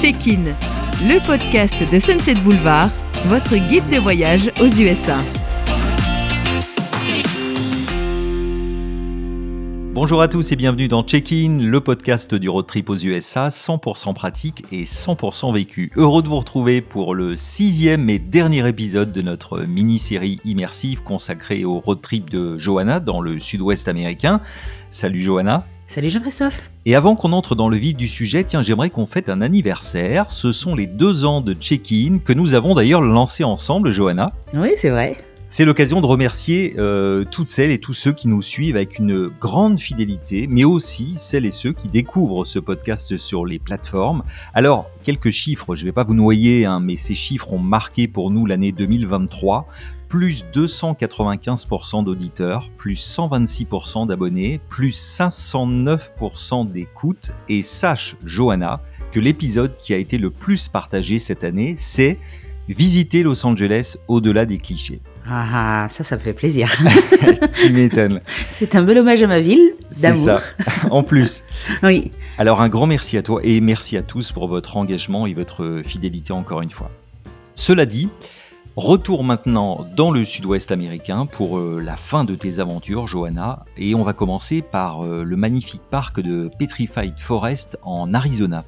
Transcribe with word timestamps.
Check-in, 0.00 0.44
le 1.08 1.18
podcast 1.26 1.74
de 1.92 1.98
Sunset 1.98 2.36
Boulevard, 2.36 2.88
votre 3.26 3.56
guide 3.56 3.82
de 3.90 3.98
voyage 3.98 4.52
aux 4.60 4.68
USA. 4.68 5.16
Bonjour 9.92 10.22
à 10.22 10.28
tous 10.28 10.52
et 10.52 10.56
bienvenue 10.56 10.86
dans 10.86 11.02
Check-in, 11.02 11.58
le 11.60 11.80
podcast 11.80 12.32
du 12.32 12.48
road 12.48 12.68
trip 12.68 12.90
aux 12.90 12.96
USA, 12.96 13.48
100% 13.48 14.14
pratique 14.14 14.64
et 14.70 14.84
100% 14.84 15.52
vécu. 15.52 15.90
Heureux 15.96 16.22
de 16.22 16.28
vous 16.28 16.38
retrouver 16.38 16.80
pour 16.80 17.16
le 17.16 17.34
sixième 17.34 18.08
et 18.08 18.20
dernier 18.20 18.68
épisode 18.68 19.10
de 19.10 19.22
notre 19.22 19.62
mini-série 19.62 20.38
immersive 20.44 21.02
consacrée 21.02 21.64
au 21.64 21.80
road 21.80 22.00
trip 22.00 22.30
de 22.30 22.56
Johanna 22.56 23.00
dans 23.00 23.20
le 23.20 23.40
sud-ouest 23.40 23.88
américain. 23.88 24.40
Salut 24.90 25.20
Johanna 25.20 25.66
Salut 25.90 26.10
Jean-Christophe. 26.10 26.70
Et 26.84 26.94
avant 26.94 27.16
qu'on 27.16 27.32
entre 27.32 27.54
dans 27.54 27.70
le 27.70 27.78
vif 27.78 27.96
du 27.96 28.08
sujet, 28.08 28.44
tiens, 28.44 28.60
j'aimerais 28.60 28.90
qu'on 28.90 29.06
fête 29.06 29.30
un 29.30 29.40
anniversaire. 29.40 30.30
Ce 30.30 30.52
sont 30.52 30.74
les 30.74 30.86
deux 30.86 31.24
ans 31.24 31.40
de 31.40 31.54
check-in 31.54 32.18
que 32.18 32.34
nous 32.34 32.52
avons 32.52 32.74
d'ailleurs 32.74 33.00
lancé 33.00 33.42
ensemble, 33.42 33.90
Johanna. 33.90 34.34
Oui, 34.52 34.72
c'est 34.76 34.90
vrai. 34.90 35.16
C'est 35.48 35.64
l'occasion 35.64 36.02
de 36.02 36.06
remercier 36.06 36.74
euh, 36.76 37.24
toutes 37.24 37.48
celles 37.48 37.70
et 37.70 37.78
tous 37.78 37.94
ceux 37.94 38.12
qui 38.12 38.28
nous 38.28 38.42
suivent 38.42 38.76
avec 38.76 38.98
une 38.98 39.28
grande 39.28 39.80
fidélité, 39.80 40.46
mais 40.46 40.64
aussi 40.64 41.14
celles 41.16 41.46
et 41.46 41.50
ceux 41.50 41.72
qui 41.72 41.88
découvrent 41.88 42.44
ce 42.44 42.58
podcast 42.58 43.16
sur 43.16 43.46
les 43.46 43.58
plateformes. 43.58 44.24
Alors, 44.52 44.90
quelques 45.04 45.30
chiffres, 45.30 45.74
je 45.74 45.84
ne 45.84 45.88
vais 45.88 45.94
pas 45.94 46.04
vous 46.04 46.12
noyer, 46.12 46.66
hein, 46.66 46.80
mais 46.80 46.96
ces 46.96 47.14
chiffres 47.14 47.54
ont 47.54 47.58
marqué 47.58 48.08
pour 48.08 48.30
nous 48.30 48.44
l'année 48.44 48.72
2023 48.72 49.66
plus 50.08 50.44
295% 50.54 52.04
d'auditeurs, 52.04 52.70
plus 52.76 52.94
126% 53.18 54.06
d'abonnés, 54.06 54.60
plus 54.68 54.96
509% 55.18 56.70
d'écoute. 56.70 57.32
Et 57.48 57.62
sache, 57.62 58.16
Johanna, 58.24 58.80
que 59.12 59.20
l'épisode 59.20 59.76
qui 59.76 59.94
a 59.94 59.96
été 59.96 60.18
le 60.18 60.30
plus 60.30 60.68
partagé 60.68 61.18
cette 61.18 61.44
année, 61.44 61.74
c'est 61.76 62.18
Visiter 62.68 63.22
Los 63.22 63.46
Angeles 63.46 63.96
au-delà 64.08 64.44
des 64.44 64.58
clichés. 64.58 65.00
Ah, 65.30 65.88
ça, 65.90 66.04
ça 66.04 66.16
me 66.16 66.20
fait 66.20 66.32
plaisir. 66.32 66.70
tu 67.54 67.72
m'étonnes. 67.72 68.20
C'est 68.48 68.74
un 68.76 68.82
bel 68.82 68.96
hommage 68.98 69.22
à 69.22 69.26
ma 69.26 69.40
ville, 69.40 69.74
d'amour. 70.00 70.40
C'est 70.56 70.64
ça, 70.64 70.88
en 70.90 71.02
plus. 71.02 71.44
oui. 71.82 72.10
Alors, 72.38 72.62
un 72.62 72.68
grand 72.70 72.86
merci 72.86 73.18
à 73.18 73.22
toi 73.22 73.40
et 73.44 73.60
merci 73.60 73.98
à 73.98 74.02
tous 74.02 74.32
pour 74.32 74.48
votre 74.48 74.78
engagement 74.78 75.26
et 75.26 75.34
votre 75.34 75.82
fidélité 75.84 76.32
encore 76.32 76.62
une 76.62 76.70
fois. 76.70 76.90
Cela 77.54 77.84
dit, 77.84 78.08
Retour 78.78 79.24
maintenant 79.24 79.84
dans 79.96 80.12
le 80.12 80.22
sud-ouest 80.22 80.70
américain 80.70 81.26
pour 81.26 81.58
euh, 81.58 81.82
la 81.84 81.96
fin 81.96 82.22
de 82.22 82.36
tes 82.36 82.60
aventures, 82.60 83.08
Johanna, 83.08 83.64
et 83.76 83.96
on 83.96 84.04
va 84.04 84.12
commencer 84.12 84.62
par 84.62 85.04
euh, 85.04 85.24
le 85.24 85.36
magnifique 85.36 85.82
parc 85.90 86.20
de 86.20 86.48
Petrified 86.60 87.18
Forest 87.18 87.76
en 87.82 88.14
Arizona. 88.14 88.64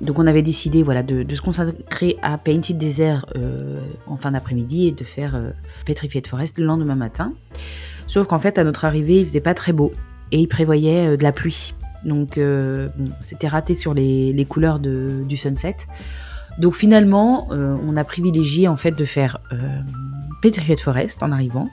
Donc 0.00 0.18
on 0.18 0.26
avait 0.26 0.42
décidé 0.42 0.82
voilà, 0.82 1.04
de, 1.04 1.32
se 1.32 1.40
consacrer 1.40 2.16
à 2.22 2.38
Painted 2.38 2.76
Desert 2.76 3.24
euh, 3.36 3.78
en 4.08 4.16
fin 4.16 4.32
d'après-midi 4.32 4.88
et 4.88 4.90
de 4.90 5.04
faire 5.04 5.40
Petrified 5.86 6.26
Forest 6.26 6.58
le 6.58 6.64
lendemain 6.64 6.96
matin. 6.96 7.32
Sauf 8.08 8.26
qu'en 8.26 8.40
fait 8.40 8.58
à 8.58 8.64
notre 8.64 8.84
arrivée 8.84 9.20
il 9.20 9.26
faisait 9.26 9.40
pas 9.40 9.54
très 9.54 9.72
beau 9.72 9.92
et 10.32 10.40
il 10.40 10.48
prévoyait 10.48 11.16
de 11.16 11.22
la 11.22 11.30
pluie. 11.30 11.74
Donc 12.04 12.40
c'était 13.20 13.46
raté 13.46 13.76
sur 13.76 13.94
les, 13.94 14.44
couleurs 14.48 14.80
du 14.80 15.36
sunset. 15.36 15.76
Donc 16.58 16.74
finalement, 16.74 17.48
euh, 17.50 17.76
on 17.86 17.96
a 17.96 18.04
privilégié 18.04 18.68
en 18.68 18.76
fait 18.76 18.92
de 18.92 19.04
faire 19.04 19.38
euh, 19.52 19.56
Petrified 20.42 20.80
Forest 20.80 21.22
en 21.22 21.32
arrivant 21.32 21.68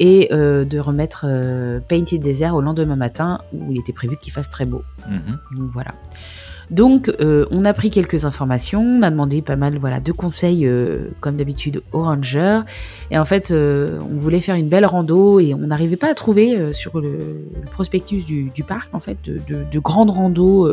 et 0.00 0.28
euh, 0.32 0.64
de 0.64 0.78
remettre 0.78 1.26
Painted 1.88 2.20
Desert 2.20 2.54
au 2.54 2.60
lendemain 2.60 2.96
matin 2.96 3.40
où 3.52 3.70
il 3.70 3.78
était 3.78 3.92
prévu 3.92 4.16
qu'il 4.16 4.32
fasse 4.32 4.50
très 4.50 4.64
beau. 4.64 4.82
Mhm. 5.08 5.38
Donc 5.58 5.70
voilà. 5.72 5.94
Donc 6.70 7.12
on 7.20 7.64
a 7.66 7.74
pris 7.74 7.90
quelques 7.90 8.24
informations, 8.24 8.80
on 8.80 9.02
a 9.02 9.10
demandé 9.10 9.42
pas 9.42 9.56
mal 9.56 9.76
voilà 9.76 10.00
de 10.00 10.10
conseils 10.10 10.66
comme 11.20 11.36
d'habitude 11.36 11.82
aux 11.92 12.02
rangers 12.02 12.60
et 13.10 13.18
en 13.18 13.26
fait 13.26 13.52
on 13.52 14.18
voulait 14.18 14.40
faire 14.40 14.54
une 14.54 14.68
belle 14.68 14.86
rando 14.86 15.38
et 15.38 15.52
on 15.52 15.66
n'arrivait 15.66 15.96
pas 15.96 16.10
à 16.10 16.14
trouver 16.14 16.72
sur 16.72 16.98
le, 16.98 17.18
prospectus 17.72 18.24
du, 18.24 18.50
parc 18.66 18.94
en 18.94 19.00
fait 19.00 19.18
de, 19.22 19.64
de 19.70 19.78
grandes 19.80 20.10
randos 20.10 20.66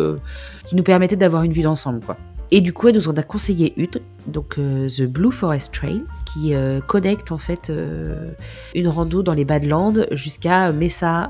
qui 0.66 0.78
nous 0.78 0.84
permettaient 0.84 1.18
d'avoir 1.18 1.44
une 1.44 1.52
vue 1.52 1.64
d'ensemble 1.64 2.00
quoi. 2.00 2.16
Et 2.52 2.62
du 2.62 2.74
coup, 2.74 2.88
elle 2.88 2.96
nous 2.96 3.08
en 3.08 3.14
a 3.14 3.22
conseillé 3.22 3.74
une, 3.78 3.88
donc 4.26 4.56
euh, 4.58 4.90
The 4.90 5.04
Blue 5.04 5.32
Forest 5.32 5.74
Trail, 5.74 6.04
qui 6.26 6.56
euh, 6.56 6.80
connecte 6.82 7.32
en 7.32 7.38
fait 7.38 7.70
euh, 7.70 8.32
une 8.74 8.88
rando 8.88 9.22
dans 9.22 9.34
les 9.34 9.46
Badlands 9.46 9.94
jusqu'à 10.12 10.72
Mesa 10.72 11.28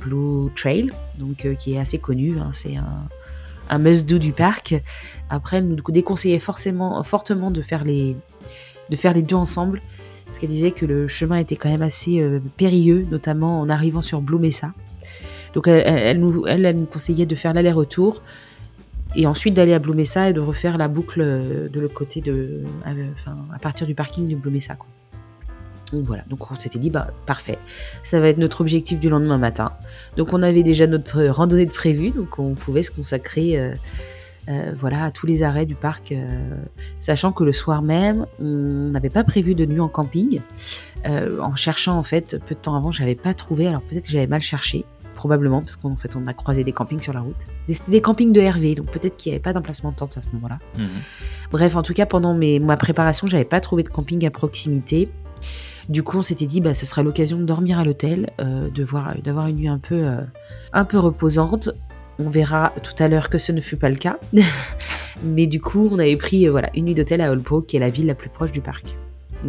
Blue 0.00 0.50
Trail, 0.56 0.88
donc 1.18 1.46
qui 1.58 1.74
est 1.74 1.78
assez 1.78 1.98
connu. 1.98 2.38
Hein, 2.38 2.50
c'est 2.54 2.76
un, 2.76 3.78
must-do 3.78 4.18
du 4.18 4.32
parc. 4.32 4.74
Après, 5.30 5.58
elle 5.58 5.68
nous 5.68 5.76
déconseillait 5.88 6.38
forcément, 6.38 7.02
fortement 7.02 7.50
de 7.50 7.62
faire 7.62 7.84
les, 7.84 8.16
de 8.90 8.96
faire 8.96 9.14
les 9.14 9.22
deux 9.22 9.36
ensemble, 9.36 9.80
parce 10.26 10.38
qu'elle 10.38 10.50
disait 10.50 10.72
que 10.72 10.84
le 10.84 11.08
chemin 11.08 11.36
était 11.36 11.56
quand 11.56 11.70
même 11.70 11.82
assez 11.82 12.22
périlleux, 12.56 13.06
notamment 13.10 13.60
en 13.60 13.68
arrivant 13.68 14.02
sur 14.02 14.20
Blue 14.20 14.38
Mesa. 14.38 14.72
Donc 15.54 15.68
elle, 15.68 16.18
nous, 16.18 16.46
elle 16.46 16.70
nous 16.76 16.86
conseillait 16.86 17.26
de 17.26 17.34
faire 17.34 17.52
l'aller-retour 17.54 18.22
et 19.14 19.26
ensuite 19.26 19.54
d'aller 19.54 19.74
à 19.74 19.78
Blumessa 19.78 20.30
et 20.30 20.32
de 20.32 20.40
refaire 20.40 20.78
la 20.78 20.88
boucle 20.88 21.20
euh, 21.20 21.68
de 21.68 21.80
l'autre 21.80 21.94
côté 21.94 22.20
de, 22.20 22.62
à, 22.84 23.58
partir 23.58 23.86
du 23.86 23.94
parking 23.94 24.28
de 24.28 24.36
Blumessa. 24.36 24.74
Quoi. 24.74 24.88
Donc 25.92 26.04
voilà, 26.04 26.24
donc 26.28 26.50
on 26.50 26.54
s'était 26.54 26.78
dit, 26.78 26.88
bah 26.88 27.08
parfait, 27.26 27.58
ça 28.02 28.18
va 28.18 28.28
être 28.28 28.38
notre 28.38 28.62
objectif 28.62 28.98
du 28.98 29.10
lendemain 29.10 29.36
matin. 29.36 29.72
Donc 30.16 30.32
on 30.32 30.42
avait 30.42 30.62
déjà 30.62 30.86
notre 30.86 31.24
randonnée 31.26 31.66
de 31.66 31.70
prévu, 31.70 32.10
donc 32.10 32.38
on 32.38 32.54
pouvait 32.54 32.82
se 32.82 32.90
consacrer 32.90 33.58
euh, 33.58 33.74
euh, 34.48 34.72
voilà, 34.74 35.04
à 35.04 35.10
tous 35.10 35.26
les 35.26 35.42
arrêts 35.42 35.66
du 35.66 35.74
parc, 35.74 36.14
sachant 36.98 37.32
que 37.32 37.44
le 37.44 37.52
soir 37.52 37.82
même, 37.82 38.26
on 38.40 38.88
n'avait 38.90 39.10
pas 39.10 39.22
prévu 39.22 39.54
de 39.54 39.66
nuit 39.66 39.80
en 39.80 39.88
camping. 39.88 40.40
en 41.04 41.54
cherchant 41.54 41.98
en 41.98 42.02
fait, 42.02 42.38
peu 42.46 42.54
de 42.54 42.60
temps 42.60 42.74
avant, 42.74 42.90
j'avais 42.90 43.14
pas 43.14 43.34
trouvé, 43.34 43.66
alors 43.66 43.82
peut-être 43.82 44.06
que 44.06 44.12
j'avais 44.12 44.26
mal 44.26 44.40
cherché 44.40 44.86
probablement, 45.22 45.60
parce 45.60 45.76
qu'en 45.76 45.94
fait, 45.94 46.16
on 46.16 46.26
a 46.26 46.34
croisé 46.34 46.64
des 46.64 46.72
campings 46.72 47.00
sur 47.00 47.12
la 47.12 47.20
route. 47.20 47.36
C'était 47.68 47.92
des 47.92 48.00
campings 48.00 48.32
de 48.32 48.40
Hervé, 48.40 48.74
donc 48.74 48.90
peut-être 48.90 49.16
qu'il 49.16 49.30
n'y 49.30 49.36
avait 49.36 49.42
pas 49.42 49.52
d'emplacement 49.52 49.92
de 49.92 49.96
tente 49.96 50.18
à 50.18 50.20
ce 50.20 50.26
moment-là. 50.32 50.58
Mhm. 50.76 50.88
Bref, 51.52 51.76
en 51.76 51.82
tout 51.82 51.94
cas, 51.94 52.06
pendant 52.06 52.34
mes, 52.34 52.58
ma 52.58 52.76
préparation, 52.76 53.28
j'avais 53.28 53.44
pas 53.44 53.60
trouvé 53.60 53.84
de 53.84 53.88
camping 53.88 54.26
à 54.26 54.32
proximité. 54.32 55.08
Du 55.88 56.02
coup, 56.02 56.18
on 56.18 56.22
s'était 56.22 56.46
dit, 56.46 56.60
bah, 56.60 56.74
ce 56.74 56.86
sera 56.86 57.04
l'occasion 57.04 57.38
de 57.38 57.44
dormir 57.44 57.78
à 57.78 57.84
l'hôtel, 57.84 58.30
euh, 58.40 58.68
d'avoir 59.22 59.46
une 59.46 59.56
nuit 59.56 59.68
un 59.68 59.78
peu, 59.78 60.04
euh, 60.04 60.22
un 60.72 60.84
peu 60.84 60.98
reposante. 60.98 61.70
On 62.18 62.28
verra 62.28 62.72
tout 62.82 63.00
à 63.00 63.06
l'heure 63.06 63.30
que 63.30 63.38
ce 63.38 63.52
ne 63.52 63.60
fut 63.60 63.76
pas 63.76 63.90
le 63.90 63.96
cas. 63.96 64.18
Mais 65.22 65.46
du 65.46 65.60
coup, 65.60 65.88
on 65.92 66.00
avait 66.00 66.16
pris 66.16 66.48
euh, 66.48 66.50
voilà, 66.50 66.68
une 66.74 66.86
nuit 66.86 66.94
d'hôtel 66.94 67.20
à 67.20 67.30
Holbrook, 67.30 67.66
qui 67.66 67.76
est 67.76 67.80
la 67.80 67.90
ville 67.90 68.06
la 68.06 68.16
plus 68.16 68.28
proche 68.28 68.50
du 68.50 68.60
parc 68.60 68.96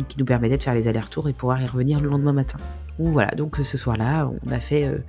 qui 0.07 0.17
nous 0.17 0.25
permettait 0.25 0.57
de 0.57 0.63
faire 0.63 0.73
les 0.73 0.87
allers-retours 0.87 1.29
et 1.29 1.33
pouvoir 1.33 1.61
y 1.61 1.65
revenir 1.65 1.99
le 1.99 2.09
lendemain 2.09 2.33
matin. 2.33 2.57
Donc 2.99 3.09
voilà, 3.09 3.31
donc 3.31 3.57
ce 3.57 3.77
soir-là, 3.77 4.31
on 4.45 4.51
a 4.51 4.59
fait 4.59 4.85
euh, 4.85 4.99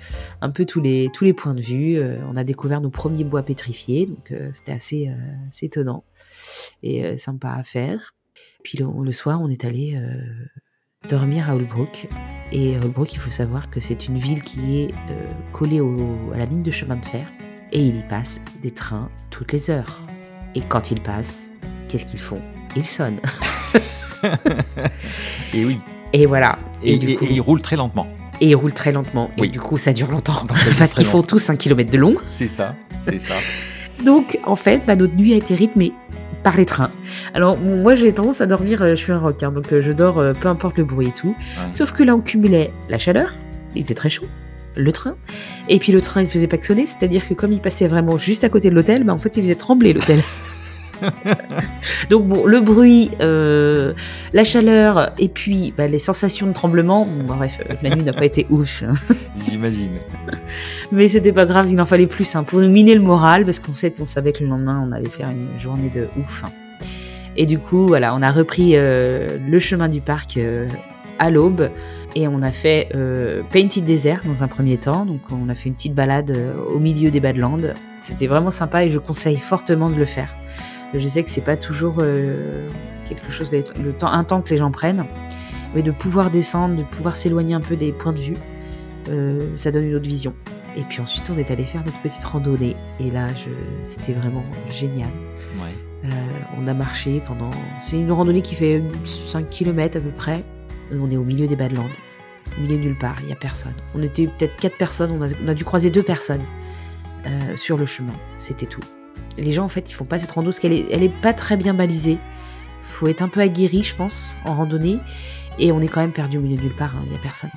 un 0.41 0.50
peu 0.50 0.65
tous 0.65 0.81
les, 0.81 1.11
points 1.34 1.55
de 1.55 1.61
vue. 1.61 1.97
Euh, 1.97 2.17
on 2.31 2.37
a 2.37 2.45
découvert 2.45 2.81
nos 2.81 2.91
premiers 2.91 3.25
bois 3.25 3.43
pétrifiés, 3.43 4.06
donc 4.06 4.31
euh, 4.33 4.50
c'était 4.53 4.72
assez, 4.72 5.11
étonnant 5.62 6.05
et 6.83 7.17
sympa 7.17 7.50
à 7.50 7.65
faire. 7.65 8.15
Puis 8.62 8.78
le, 8.78 9.12
soir, 9.12 9.41
on 9.43 9.49
est 9.49 9.65
allé 9.65 10.00
dormir 11.09 11.51
à 11.51 11.55
Holbrook. 11.55 12.09
Et 12.53 12.77
Holbrook, 12.78 13.12
il 13.12 13.19
faut 13.19 13.31
savoir 13.31 13.71
que 13.71 13.81
c'est 13.81 14.09
une 14.09 14.19
ville 14.19 14.43
qui 14.43 14.81
est 14.81 14.95
collée 15.53 15.81
à 16.33 16.39
la 16.39 16.47
ligne 16.47 16.62
de 16.62 16.71
chemin 16.71 16.97
de 16.97 17.05
fer 17.05 17.27
et 17.72 17.81
il 17.81 17.97
y 17.97 18.03
passe 18.03 18.41
des 18.62 18.71
trains 18.71 19.11
toutes 19.31 19.53
les 19.53 19.71
heures. 19.71 20.01
Et 20.55 20.61
quand 20.61 20.91
ils 20.91 21.03
passent, 21.03 21.51
qu'est-ce 21.89 22.06
qu'ils 22.06 22.21
font? 22.21 22.41
Ils 22.77 22.87
sonnent. 22.87 23.21
et 25.54 25.64
oui. 25.64 25.78
Et 26.12 26.26
voilà. 26.26 26.58
Et, 26.82 26.94
ils 26.94 27.40
roulent 27.40 27.62
très 27.62 27.76
lentement. 27.76 28.06
Et 28.40 28.48
ils 28.48 28.54
roulent 28.54 28.72
très 28.72 28.92
lentement. 28.92 29.30
Et 29.38 29.48
du 29.48 29.58
coup, 29.58 29.76
ça 29.78 29.92
dure 29.92 30.10
longtemps. 30.10 30.44
parce 30.78 30.94
qu'ils 30.94 31.06
font 31.06 31.22
tous 31.22 31.50
un 31.50 31.56
kilomètre 31.56 31.90
de 31.90 31.98
long. 31.98 32.14
C'est 32.28 32.48
ça, 32.48 32.74
c'est 33.02 33.20
ça. 33.20 33.34
Donc, 34.04 34.38
en 34.44 34.56
fait, 34.56 34.82
bah, 34.86 34.97
notre 34.97 35.15
nuit 35.15 35.32
a 35.32 35.36
été 35.36 35.54
rythmée 35.54 35.92
par 36.42 36.56
les 36.56 36.66
trains. 36.66 36.91
Alors, 37.32 37.59
moi, 37.59 37.94
j'ai 37.94 38.12
tendance 38.12 38.41
à 38.41 38.47
dormir, 38.47 38.82
euh, 38.82 38.91
je 38.91 38.97
suis 38.97 39.12
un 39.12 39.18
rock, 39.18 39.42
hein, 39.42 39.50
donc 39.50 39.72
euh, 39.72 39.82
je 39.82 39.92
dors 39.92 40.18
euh, 40.18 40.34
peu 40.34 40.48
importe 40.48 40.77
le 40.77 40.84
bruit 40.84 41.09
et 41.09 41.12
tout. 41.12 41.34
Sauf 41.72 41.92
que 41.92 42.03
là, 42.03 42.15
on 42.15 42.20
cumulait 42.20 42.70
la 42.88 42.98
chaleur, 42.98 43.32
il 43.74 43.82
faisait 43.82 43.94
très 43.94 44.10
chaud, 44.10 44.27
le 44.77 44.92
train, 44.92 45.16
et 45.68 45.78
puis 45.78 45.91
le 45.91 46.03
train, 46.03 46.20
il 46.20 46.27
ne 46.27 46.30
faisait 46.30 46.47
pas 46.47 46.59
que 46.59 46.66
sonner, 46.66 46.86
c'est-à-dire 46.86 47.27
que 47.27 47.34
comme 47.34 47.53
il 47.53 47.60
passait 47.60 47.88
vraiment 47.88 48.18
juste 48.18 48.44
à 48.44 48.50
côté 48.50 48.68
de 48.68 48.74
l'hôtel, 48.74 49.04
bah, 49.04 49.15
en 49.15 49.18
fait, 49.18 49.36
il 49.36 49.42
faisait 49.42 49.54
trembler 49.54 49.94
l'hôtel. 49.94 50.22
Donc 52.10 52.26
bon, 52.26 52.46
le 52.46 52.60
bruit, 52.60 53.10
euh, 53.20 53.92
la 54.32 54.44
chaleur 54.44 55.12
et 55.18 55.28
puis 55.28 55.72
bah, 55.76 55.86
les 55.86 55.98
sensations 55.98 56.46
de 56.46 56.52
tremblement. 56.52 57.06
Bon, 57.06 57.34
bref, 57.34 57.60
euh, 57.68 57.74
la 57.82 57.94
nuit 57.94 58.02
n'a 58.02 58.12
pas 58.12 58.24
été 58.24 58.46
ouf. 58.50 58.84
J'imagine. 59.36 59.98
Mais 60.92 61.08
c'était 61.08 61.32
pas 61.32 61.46
grave, 61.46 61.70
il 61.70 61.80
en 61.80 61.86
fallait 61.86 62.06
plus 62.06 62.34
hein, 62.36 62.44
pour 62.44 62.60
nous 62.60 62.70
miner 62.70 62.94
le 62.94 63.00
moral 63.00 63.44
parce 63.44 63.58
qu'on 63.58 63.72
on 64.00 64.06
savait 64.06 64.32
que 64.32 64.42
le 64.42 64.50
lendemain 64.50 64.86
on 64.86 64.92
allait 64.92 65.08
faire 65.08 65.30
une 65.30 65.58
journée 65.58 65.91
de 65.94 66.08
ouf. 66.18 66.44
Hein. 66.44 66.50
Et 67.36 67.46
du 67.46 67.58
coup, 67.58 67.88
voilà, 67.88 68.14
on 68.14 68.22
a 68.22 68.30
repris 68.30 68.72
euh, 68.74 69.38
le 69.48 69.58
chemin 69.58 69.88
du 69.88 70.00
parc 70.00 70.38
à 71.18 71.30
l'aube. 71.30 71.70
Et 72.16 72.28
on 72.28 72.42
a 72.42 72.52
fait 72.52 72.91
euh, 72.94 73.42
Painted 73.50 73.84
Desert 73.84 74.20
dans 74.24 74.42
un 74.42 74.48
premier 74.48 74.76
temps. 74.76 75.04
Donc 75.04 75.20
on 75.32 75.48
a 75.48 75.54
fait 75.54 75.68
une 75.68 75.74
petite 75.74 75.94
balade 75.94 76.36
au 76.68 76.78
milieu 76.78 77.10
des 77.10 77.20
Badlands. 77.20 77.74
C'était 78.00 78.26
vraiment 78.26 78.52
sympa 78.52 78.84
et 78.84 78.91
je 78.91 78.98
conseille 78.98 79.38
fortement 79.38 79.91
de 79.91 79.96
le 79.96 80.04
faire. 80.04 80.34
Je 80.96 81.08
sais 81.08 81.22
que 81.22 81.30
c'est 81.30 81.41
pas 81.41 81.56
toujours 81.56 81.96
euh, 81.98 82.68
quelque 83.08 83.30
chose, 83.30 83.50
le 83.52 83.92
temps, 83.92 84.12
un 84.12 84.24
temps 84.24 84.41
que 84.41 84.50
les 84.50 84.56
gens 84.56 84.70
prennent, 84.70 85.04
mais 85.74 85.82
de 85.82 85.91
pouvoir 85.91 86.30
descendre, 86.30 86.76
de 86.76 86.82
pouvoir 86.82 87.16
s'éloigner 87.16 87.54
un 87.54 87.60
peu 87.60 87.76
des 87.76 87.92
points 87.92 88.12
de 88.12 88.18
vue, 88.18 88.36
ça 89.56 89.70
donne 89.70 89.84
une 89.84 89.94
autre 89.94 90.06
vision. 90.06 90.34
Et 90.76 90.82
puis 90.82 91.00
ensuite, 91.00 91.30
on 91.30 91.38
est 91.38 91.50
allé 91.50 91.64
faire 91.64 91.84
notre 91.84 92.00
petite 92.00 92.24
randonnée. 92.24 92.74
Et 92.98 93.10
là, 93.10 93.28
c'était 93.84 94.12
vraiment 94.12 94.44
génial. 94.70 95.10
on 96.56 96.66
a 96.66 96.74
marché 96.74 97.22
pendant. 97.26 97.50
C'est 97.80 97.96
une 97.96 98.10
randonnée 98.10 98.42
qui 98.42 98.54
fait 98.54 98.82
5 99.04 99.50
km 99.50 99.98
à 99.98 100.00
peu 100.00 100.10
près. 100.10 100.42
On 100.92 101.10
est 101.10 101.16
au 101.16 101.24
milieu 101.24 101.46
des 101.46 101.56
Badlands 101.56 101.91
au 102.56 102.60
milieu 102.60 102.76
nulle 102.76 102.98
part, 102.98 103.16
il 103.20 103.26
n'y 103.26 103.32
a 103.32 103.36
personne. 103.36 103.74
On 103.94 104.02
était 104.02 104.26
peut-être 104.26 104.56
quatre 104.56 104.76
personnes, 104.76 105.10
on 105.12 105.48
a, 105.48 105.54
dû 105.54 105.64
croiser 105.64 105.91
deux 105.91 106.02
personnes 106.02 106.44
euh, 107.26 107.56
sur 107.56 107.76
le 107.76 107.86
chemin, 107.86 108.14
c'était 108.36 108.66
tout. 108.66 108.80
Les 109.36 109.53
gens 109.53 109.65
en 109.65 109.69
fait 109.69 109.91
ils 109.91 109.95
font 109.95 110.04
pas 110.04 110.19
cette 110.19 110.31
rando 110.31 110.47
parce 110.47 110.59
qu'elle 110.59 110.72
est, 110.72 110.86
elle 110.91 111.03
est 111.03 111.09
pas 111.09 111.33
très 111.33 111.57
bien 111.57 111.75
balisée. 111.75 112.19
Faut 112.84 113.09
être 113.09 113.22
un 113.22 113.28
peu 113.28 113.41
aguerri 113.41 113.83
je 113.83 113.95
pense 113.95 114.36
en 114.45 114.54
randonnée 114.54 114.98
et 115.59 115.72
on 115.72 115.81
est 115.81 115.89
quand 115.89 116.01
même 116.01 116.13
perdu 116.13 116.39
au 116.39 116.41
milieu 116.41 116.57
de 116.57 116.63
nulle 116.63 116.77
part, 116.77 116.95
hein, 116.97 117.03
il 117.04 117.10
n'y 117.10 117.16
a 117.16 117.21
personne. 117.21 117.51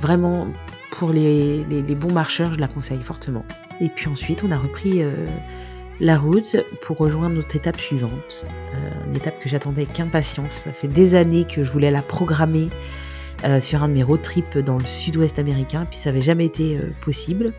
Vraiment 0.00 0.48
pour 0.90 1.10
les, 1.10 1.64
bons 1.94 2.12
marcheurs 2.12 2.54
je 2.54 2.60
la 2.60 2.68
conseille 2.68 3.02
fortement. 3.02 3.44
Et 3.80 3.88
puis 3.88 4.08
ensuite 4.08 4.44
on 4.44 4.50
a 4.50 4.56
repris 4.56 5.02
euh, 5.02 5.12
la 6.00 6.18
route 6.18 6.56
pour 6.82 6.98
rejoindre 6.98 7.36
notre 7.36 7.56
étape 7.56 7.80
suivante, 7.80 8.44
euh, 8.74 8.90
une 9.08 9.16
étape 9.16 9.40
que 9.40 9.48
j'attendais 9.48 9.82
avec 9.82 9.98
impatience. 10.00 10.52
Ça 10.64 10.72
fait 10.72 10.88
des 10.88 11.14
années 11.14 11.44
que 11.44 11.62
je 11.62 11.70
voulais 11.70 11.90
la 11.90 12.02
programmer 12.02 12.68
euh, 13.44 13.60
sur 13.60 13.82
un 13.82 13.88
de 13.88 13.94
mes 13.94 14.02
road 14.02 14.22
trips 14.22 14.58
dans 14.58 14.78
le 14.78 14.86
sud-ouest 14.86 15.38
américain, 15.38 15.84
puis 15.88 15.98
ça 15.98 16.10
n'avait 16.10 16.22
jamais 16.22 16.46
été 16.46 16.78
possible. 17.00 17.52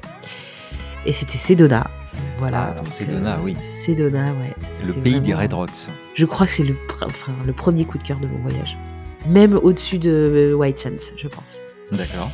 Et 1.06 1.12
c'était 1.12 1.38
Sedona. 1.38 1.90
Voilà. 2.40 2.74
Ah, 2.78 2.90
Sedona, 2.90 3.40
oui. 3.42 3.56
Sedona, 3.62 4.26
ouais. 4.34 4.56
Le 4.86 4.94
pays 4.94 5.22
des 5.22 5.34
Red 5.34 5.54
Rocks. 5.54 5.90
Je 6.16 6.26
crois 6.26 6.46
que 6.46 6.52
c'est 6.52 6.64
le, 6.64 6.76
le 7.46 7.54
premier 7.54 7.86
coup 7.86 7.98
de 7.98 8.04
cœur 8.04 8.20
de 8.20 8.28
mon 8.28 8.40
voyage. 8.40 8.78
Même 9.28 9.54
au-dessus 9.62 10.00
de 10.00 10.12
euh, 10.12 10.54
White 10.54 10.80
Sands, 10.80 11.14
je 11.16 11.28
pense. 11.28 11.60
D'accord. 11.92 12.32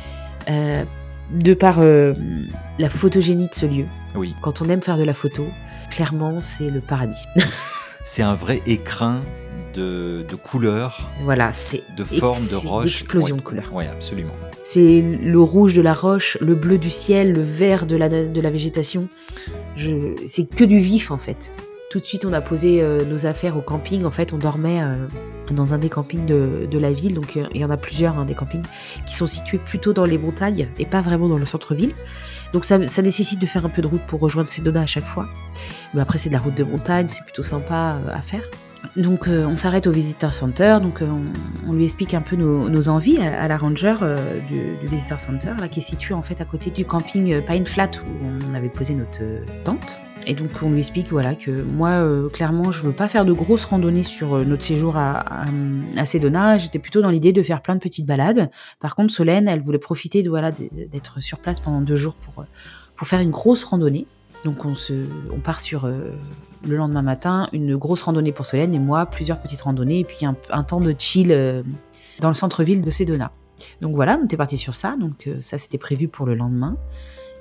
de 0.48 1.54
par 1.54 1.80
la 1.80 2.88
photogénie 2.88 3.48
de 3.48 3.54
ce 3.54 3.66
lieu. 3.66 3.84
Oui. 4.14 4.34
Quand 4.42 4.62
on 4.62 4.68
aime 4.68 4.82
faire 4.82 4.98
de 4.98 5.04
la 5.04 5.14
photo, 5.14 5.46
clairement, 5.90 6.40
c'est 6.40 6.70
le 6.70 6.80
paradis. 6.80 7.26
c'est 8.04 8.22
un 8.22 8.34
vrai 8.34 8.62
écrin 8.66 9.20
de, 9.74 10.24
couleurs. 10.42 11.08
Voilà, 11.22 11.52
c'est 11.52 11.82
de 11.96 12.04
formes, 12.04 12.42
de 12.50 12.56
roches. 12.56 13.02
Explosion 13.02 13.36
de 13.36 13.42
couleurs. 13.42 13.70
Oui, 13.72 13.84
absolument. 13.86 14.32
C'est 14.64 15.00
le 15.02 15.40
rouge 15.40 15.74
de 15.74 15.82
la 15.82 15.92
roche, 15.92 16.36
le 16.40 16.54
bleu 16.54 16.78
du 16.78 16.90
ciel, 16.90 17.32
le 17.32 17.42
vert 17.42 17.86
de 17.86 17.96
la, 17.96 18.08
de 18.08 18.40
la 18.40 18.50
végétation. 18.50 19.08
C'est 20.26 20.48
que 20.48 20.64
du 20.64 20.78
vif 20.78 21.10
en 21.10 21.18
fait. 21.18 21.52
Tout 21.90 21.98
de 21.98 22.04
suite, 22.04 22.24
on 22.24 22.32
a 22.32 22.40
posé 22.40 22.82
euh, 22.82 23.04
nos 23.04 23.26
affaires 23.26 23.56
au 23.56 23.62
camping. 23.62 24.04
En 24.04 24.12
fait, 24.12 24.32
on 24.32 24.38
dormait 24.38 24.80
euh, 24.80 24.94
dans 25.50 25.74
un 25.74 25.78
des 25.78 25.88
campings 25.88 26.24
de, 26.24 26.78
la 26.78 26.92
ville. 26.92 27.14
Donc, 27.14 27.36
euh, 27.36 27.46
il 27.52 27.60
y 27.60 27.64
en 27.64 27.70
a 27.70 27.76
plusieurs, 27.76 28.16
hein, 28.16 28.24
des 28.24 28.34
campings, 28.34 28.62
qui 29.08 29.16
sont 29.16 29.26
situés 29.26 29.58
plutôt 29.58 29.92
dans 29.92 30.04
les 30.04 30.16
montagnes 30.16 30.68
et 30.78 30.86
pas 30.86 31.00
vraiment 31.00 31.26
dans 31.26 31.36
le 31.36 31.46
centre-ville. 31.46 31.92
Donc, 32.52 32.64
ça, 32.64 32.78
nécessite 32.78 33.40
de 33.40 33.46
faire 33.46 33.66
un 33.66 33.68
peu 33.68 33.82
de 33.82 33.88
route 33.88 34.02
pour 34.02 34.20
rejoindre 34.20 34.50
ces 34.50 34.62
données 34.62 34.78
à 34.78 34.86
chaque 34.86 35.04
fois. 35.04 35.26
Mais 35.92 36.00
après, 36.00 36.18
c'est 36.18 36.28
de 36.28 36.34
la 36.34 36.40
route 36.40 36.54
de 36.54 36.62
montagne, 36.62 37.06
c'est 37.08 37.24
plutôt 37.24 37.42
sympa 37.42 37.98
à 38.12 38.22
faire. 38.22 38.44
Donc 38.96 39.28
euh, 39.28 39.46
on 39.46 39.56
s'arrête 39.56 39.86
au 39.86 39.92
Visitor 39.92 40.34
Center, 40.34 40.78
donc 40.82 41.02
euh, 41.02 41.06
on, 41.68 41.72
lui 41.72 41.84
explique 41.84 42.14
un 42.14 42.22
peu 42.22 42.36
nos, 42.36 42.88
envies 42.88 43.18
à, 43.18 43.46
la 43.46 43.56
ranger 43.56 43.96
euh, 44.02 44.40
du, 44.48 44.86
Visitor 44.88 45.20
Center, 45.20 45.52
là, 45.58 45.68
qui 45.68 45.80
est 45.80 45.82
situé 45.82 46.14
en 46.14 46.22
fait 46.22 46.40
à 46.40 46.44
côté 46.44 46.70
du 46.70 46.84
camping 46.84 47.40
Pine 47.42 47.66
Flat 47.66 47.90
où 48.04 48.50
on 48.50 48.54
avait 48.54 48.68
posé 48.68 48.94
notre 48.94 49.20
tente. 49.64 49.98
Et 50.26 50.34
donc 50.34 50.50
on 50.62 50.70
lui 50.70 50.80
explique 50.80 51.10
voilà 51.10 51.34
que 51.34 51.50
moi 51.50 52.04
clairement 52.30 52.72
je 52.72 52.82
veux 52.82 52.92
pas 52.92 53.08
faire 53.08 53.24
de 53.24 53.32
grosses 53.32 53.64
randonnées 53.64 54.02
sur 54.02 54.36
notre 54.44 54.62
séjour 54.62 54.98
à, 54.98 55.24
Sedona. 56.04 56.58
J'étais 56.58 56.78
plutôt 56.78 57.00
dans 57.00 57.08
l'idée 57.08 57.32
de 57.32 57.42
faire 57.42 57.62
plein 57.62 57.74
de 57.74 57.80
petites 57.80 58.04
balades. 58.04 58.50
Par 58.80 58.96
contre 58.96 59.14
Solène 59.14 59.48
elle 59.48 59.62
voulait 59.62 59.78
profiter 59.78 60.22
voilà 60.28 60.50
d'être 60.52 61.22
sur 61.22 61.38
place 61.38 61.58
pendant 61.58 61.80
deux 61.80 61.94
jours 61.94 62.14
pour 62.14 62.44
pour 62.96 63.08
faire 63.08 63.20
une 63.20 63.30
grosse 63.30 63.64
randonnée. 63.64 64.06
Donc 64.44 64.64
on, 64.64 64.74
se, 64.74 64.94
on 65.32 65.38
part 65.38 65.60
sur 65.60 65.84
euh, 65.84 66.10
le 66.66 66.76
lendemain 66.76 67.02
matin 67.02 67.48
une 67.52 67.76
grosse 67.76 68.02
randonnée 68.02 68.32
pour 68.32 68.46
Solène 68.46 68.74
et 68.74 68.78
moi 68.78 69.06
plusieurs 69.06 69.40
petites 69.40 69.60
randonnées 69.60 70.00
et 70.00 70.04
puis 70.04 70.24
un, 70.24 70.62
temps 70.62 70.80
de 70.80 70.94
chill 70.98 71.32
euh, 71.32 71.62
dans 72.20 72.28
le 72.28 72.34
centre-ville 72.34 72.82
de 72.82 72.90
Sedona. 72.90 73.32
Donc 73.80 73.94
voilà, 73.94 74.18
on 74.20 74.24
était 74.24 74.38
parti 74.38 74.56
sur 74.56 74.74
ça, 74.74 74.96
donc 74.98 75.26
euh, 75.26 75.38
ça 75.42 75.58
c'était 75.58 75.78
prévu 75.78 76.08
pour 76.08 76.26
le 76.26 76.34
lendemain. 76.34 76.76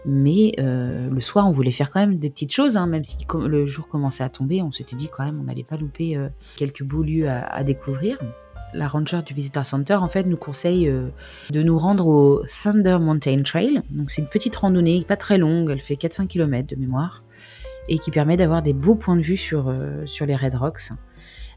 Mais 0.06 0.54
le 0.58 1.20
soir, 1.20 1.46
on 1.46 1.52
voulait 1.52 1.72
faire 1.72 1.92
quand 1.92 2.00
même 2.00 2.20
des 2.20 2.30
petites 2.30 2.54
choses, 2.54 2.78
hein, 2.78 2.88
même 2.88 3.04
si 3.04 3.18
le 3.38 3.66
jour 3.66 3.90
commençait 3.90 4.24
à 4.24 4.30
tomber, 4.30 4.62
on 4.62 4.72
s'était 4.72 4.96
dit 4.96 5.10
quand 5.10 5.26
même 5.26 5.38
on 5.42 5.44
n'allait 5.44 5.66
pas 5.66 5.76
louper 5.76 6.18
quelques 6.56 6.84
beaux 6.84 7.04
lieux 7.04 7.28
à 7.30 7.64
découvrir 7.66 8.18
la 8.74 8.88
ranger 8.88 9.22
du 9.26 9.34
Visitor 9.34 9.66
Center, 9.66 9.96
en 9.96 10.08
fait, 10.08 10.24
nous 10.24 10.38
conseille 10.38 10.88
euh, 10.88 11.10
de 11.50 11.64
nous 11.64 11.78
rendre 11.78 12.08
au 12.08 12.44
Thunder 12.64 12.98
Mountain 13.00 13.44
Trail. 13.44 13.82
Donc, 13.90 14.12
c'est 14.12 14.22
une 14.22 14.28
petite 14.28 14.56
randonnée, 14.56 15.04
pas 15.08 15.18
très 15.18 15.38
longue, 15.38 15.70
elle 15.72 15.82
fait 15.82 15.96
4-5 15.96 16.28
km 16.28 16.68
de 16.68 16.76
mémoire, 16.76 17.24
et 17.88 17.98
qui 18.00 18.12
permet 18.12 18.38
d'avoir 18.38 18.62
des 18.62 18.74
beaux 18.74 18.96
points 18.96 19.16
de 19.16 19.22
vue 19.22 19.38
sur, 19.38 19.70
euh, 19.70 20.06
sur 20.06 20.26
les 20.26 20.36
Red 20.36 20.56
Rocks. 20.56 20.92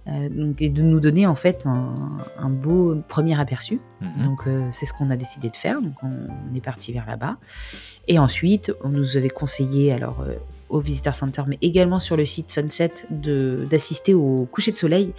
Euh, 0.08 0.28
donc, 0.28 0.60
et 0.60 0.68
de 0.68 0.82
nous 0.82 0.98
donner 0.98 1.28
en 1.28 1.36
fait 1.36 1.64
un, 1.66 2.50
beau 2.50 2.96
premier 3.06 3.38
aperçu. 3.38 3.80
Mhm. 4.00 4.24
Donc 4.24 4.48
c'est 4.72 4.84
ce 4.84 4.92
qu'on 4.92 5.10
a 5.10 5.16
décidé 5.16 5.48
de 5.48 5.56
faire. 5.56 5.80
Donc 5.80 5.94
on, 6.02 6.54
est 6.56 6.60
parti 6.60 6.92
vers 6.92 7.06
là-bas. 7.06 7.36
Et 8.08 8.18
ensuite, 8.18 8.72
on 8.82 8.88
nous 8.88 9.16
avait 9.16 9.30
conseillé 9.30 9.92
alors 9.92 10.24
au 10.72 10.80
Visitor 10.80 11.14
Center, 11.14 11.42
mais 11.46 11.58
également 11.62 12.00
sur 12.00 12.16
le 12.16 12.26
site 12.26 12.50
Sunset 12.50 13.06
d'assister 13.10 14.14
au 14.14 14.48
coucher 14.50 14.72
de 14.72 14.78
soleil 14.78 15.12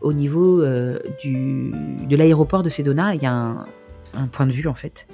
au 0.00 0.12
niveau 0.12 0.62
euh, 0.62 0.98
du, 1.22 1.72
de 2.08 2.16
l'aéroport 2.16 2.62
de 2.62 2.68
Sedona, 2.68 3.14
il 3.14 3.22
y 3.22 3.26
a 3.26 3.32
un, 3.32 4.26
point 4.32 4.46
de 4.46 4.52
vue 4.52 4.66
en 4.66 4.74
fait, 4.74 5.06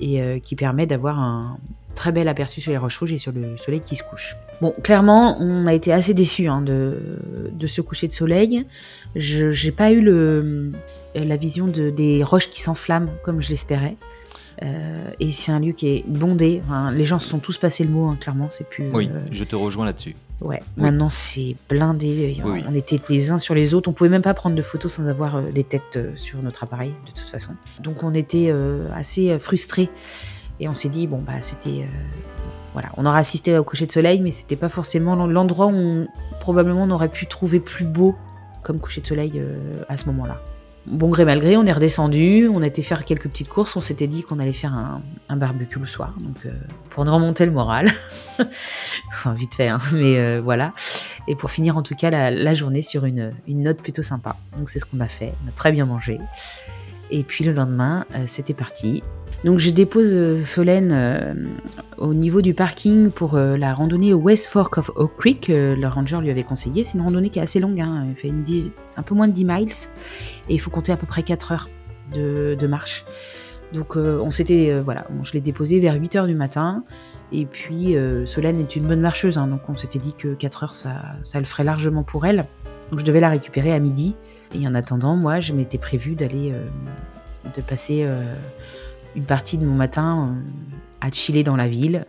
et 0.00 0.22
euh, 0.22 0.38
qui 0.38 0.56
permet 0.56 0.86
d'avoir 0.86 1.20
un 1.20 1.58
très 1.94 2.12
bel 2.12 2.28
aperçu 2.28 2.60
sur 2.60 2.70
les 2.70 2.78
roches 2.78 2.98
rouges 2.98 3.12
et 3.12 3.18
sur 3.18 3.32
le 3.32 3.58
soleil 3.58 3.80
qui 3.80 3.96
se 3.96 4.02
couche. 4.02 4.36
Bon, 4.60 4.72
clairement, 4.82 5.36
on 5.40 5.66
a 5.66 5.74
été 5.74 5.92
assez 5.92 6.14
déçus 6.14 6.46
hein, 6.46 6.62
de, 6.62 6.98
de, 7.52 7.66
ce 7.66 7.80
coucher 7.80 8.08
de 8.08 8.12
soleil. 8.12 8.66
Je 9.16 9.66
n'ai 9.66 9.72
pas 9.72 9.90
eu 9.90 10.00
le, 10.00 10.72
la 11.14 11.36
vision 11.36 11.66
de, 11.66 11.90
des 11.90 12.22
roches 12.22 12.50
qui 12.50 12.60
s'enflamment 12.60 13.10
comme 13.22 13.40
je 13.42 13.50
l'espérais. 13.50 13.96
Euh, 14.62 15.10
et 15.20 15.32
c'est 15.32 15.52
un 15.52 15.60
lieu 15.60 15.72
qui 15.72 15.88
est 15.88 16.04
bondé. 16.06 16.60
les 16.92 17.04
gens 17.04 17.18
se 17.18 17.28
sont 17.28 17.38
tous 17.38 17.58
passés 17.58 17.84
le 17.84 17.90
mot, 17.90 18.08
hein, 18.08 18.18
clairement. 18.20 18.48
C'est 18.50 18.68
plus. 18.68 18.90
Oui, 18.92 19.10
je 19.30 19.44
te 19.44 19.56
rejoins 19.56 19.84
là-dessus. 19.84 20.14
Ouais, 20.40 20.60
maintenant 20.76 21.10
c'est 21.10 21.54
blindé. 21.68 22.40
On 22.44 22.74
était 22.74 22.96
les 23.08 23.30
uns 23.30 23.38
sur 23.38 23.54
les 23.54 23.74
autres. 23.74 23.90
On 23.90 23.92
pouvait 23.92 24.10
même 24.10 24.22
pas 24.22 24.34
prendre 24.34 24.56
de 24.56 24.62
photos 24.62 24.94
sans 24.94 25.06
avoir 25.06 25.36
euh, 25.36 25.42
des 25.52 25.64
têtes 25.64 25.96
euh, 25.96 26.12
sur 26.16 26.42
notre 26.42 26.64
appareil, 26.64 26.94
de 27.06 27.12
toute 27.12 27.28
façon. 27.28 27.52
Donc 27.80 28.02
on 28.02 28.14
était 28.14 28.48
euh, 28.50 28.88
assez 28.94 29.38
frustrés. 29.38 29.90
Et 30.58 30.68
on 30.68 30.74
s'est 30.74 30.88
dit, 30.88 31.06
bon, 31.06 31.18
bah 31.18 31.40
c'était. 31.40 31.86
voilà, 32.72 32.90
on 32.96 33.06
aurait 33.06 33.20
assisté 33.20 33.56
au 33.56 33.64
coucher 33.64 33.86
de 33.86 33.92
soleil, 33.92 34.20
mais 34.20 34.30
c'était 34.30 34.56
pas 34.56 34.68
forcément 34.68 35.14
l'endroit 35.26 35.66
où 35.66 35.74
on, 35.74 36.08
probablement 36.38 36.84
on 36.84 36.90
aurait 36.90 37.08
pu 37.08 37.26
trouver 37.26 37.60
plus 37.60 37.84
beau 37.84 38.14
comme 38.62 38.78
coucher 38.78 39.00
de 39.00 39.06
soleil 39.06 39.42
à 39.88 39.96
ce 39.96 40.04
moment-là 40.06 40.38
bon 40.90 41.08
gré 41.08 41.24
mal 41.24 41.40
gré, 41.40 41.56
on 41.56 41.64
est 41.64 41.72
redescendu, 41.72 42.48
on 42.48 42.62
a 42.62 42.66
été 42.66 42.82
faire 42.82 43.04
quelques 43.04 43.28
petites 43.28 43.48
courses, 43.48 43.76
on 43.76 43.80
s'était 43.80 44.06
dit 44.06 44.22
qu'on 44.22 44.38
allait 44.38 44.52
faire 44.52 44.74
un, 44.74 45.36
barbecue 45.36 45.78
le 45.78 45.86
soir, 45.86 46.14
euh, 46.46 46.50
pour 46.90 47.04
nous 47.04 47.14
remonter 47.14 47.46
le 47.46 47.52
moral. 47.52 47.90
enfin, 49.10 49.32
vite 49.34 49.54
fait, 49.54 49.68
hein, 49.68 49.78
mais 49.92 50.18
euh, 50.18 50.40
voilà. 50.42 50.72
Et 51.28 51.36
pour 51.36 51.50
finir 51.50 51.76
en 51.76 51.82
tout 51.82 51.94
cas 51.94 52.10
la, 52.10 52.54
journée 52.54 52.82
sur 52.82 53.04
une, 53.04 53.32
note 53.48 53.78
plutôt 53.78 54.02
sympa. 54.02 54.36
Donc 54.58 54.68
c'est 54.68 54.78
ce 54.78 54.84
qu'on 54.84 55.00
a 55.00 55.08
fait, 55.08 55.32
on 55.44 55.48
a 55.48 55.52
très 55.52 55.72
bien 55.72 55.86
mangé. 55.86 56.18
Et 57.10 57.22
puis 57.22 57.44
le 57.44 57.52
lendemain, 57.52 58.04
euh, 58.14 58.24
c'était 58.26 58.54
parti. 58.54 59.02
Donc 59.44 59.58
je 59.58 59.70
dépose 59.70 60.12
euh, 60.14 60.44
Solène 60.44 60.90
euh, 60.92 61.32
au 61.96 62.12
niveau 62.12 62.42
du 62.42 62.52
parking 62.52 63.10
pour 63.10 63.36
euh, 63.36 63.56
la 63.56 63.72
randonnée 63.72 64.12
West 64.12 64.48
Fork 64.48 64.76
of 64.76 64.90
Oak 64.96 65.16
Creek. 65.16 65.48
le 65.48 65.86
ranger 65.86 66.18
lui 66.20 66.30
avait 66.30 66.42
conseillé. 66.42 66.84
C'est 66.84 66.94
une 66.94 67.02
randonnée 67.02 67.30
qui 67.30 67.38
est 67.38 67.42
assez 67.42 67.58
longue, 67.58 67.80
hein. 67.80 68.04
elle 68.08 68.16
fait 68.16 68.28
une 68.28 68.44
un 68.96 69.02
peu 69.02 69.14
moins 69.14 69.28
de 69.28 69.32
10 69.32 69.44
miles 69.46 69.72
et 70.48 70.54
il 70.54 70.60
faut 70.60 70.70
compter 70.70 70.92
à 70.92 70.96
peu 70.96 71.06
près 71.06 71.22
4 71.22 71.52
heures 71.52 71.68
de, 72.12 72.66
marche. 72.66 73.04
Donc 73.72 73.96
on 73.96 74.30
s'était, 74.32 74.74
voilà, 74.84 75.06
je 75.22 75.32
l'ai 75.32 75.40
déposé 75.40 75.78
vers 75.78 75.94
8 75.94 76.16
heures 76.16 76.26
du 76.26 76.34
matin. 76.34 76.82
Et 77.32 77.46
puis 77.46 77.94
Solène 78.26 78.58
est 78.58 78.74
une 78.74 78.88
bonne 78.88 79.00
marcheuse, 79.00 79.38
hein. 79.38 79.46
donc 79.46 79.60
on 79.68 79.76
s'était 79.76 80.00
dit 80.00 80.12
que 80.12 80.34
4 80.34 80.64
heures 80.64 80.74
ça, 80.74 81.02
ça 81.22 81.38
le 81.38 81.44
ferait 81.44 81.64
largement 81.64 82.02
pour 82.02 82.26
elle. 82.26 82.46
Donc 82.90 82.98
je 82.98 83.04
devais 83.04 83.20
la 83.20 83.28
récupérer 83.28 83.72
à 83.72 83.78
midi. 83.78 84.16
Et 84.54 84.66
en 84.66 84.74
attendant, 84.74 85.14
moi, 85.14 85.38
je 85.38 85.52
m'étais 85.52 85.78
prévu 85.78 86.16
d'aller, 86.16 86.52
de 87.56 87.62
passer 87.62 88.04
une 89.16 89.24
partie 89.24 89.58
de 89.58 89.64
mon 89.64 89.74
matin 89.74 90.28
euh, 90.28 90.50
à 91.00 91.10
chiller 91.10 91.42
dans 91.42 91.56
la 91.56 91.68
ville. 91.68 92.06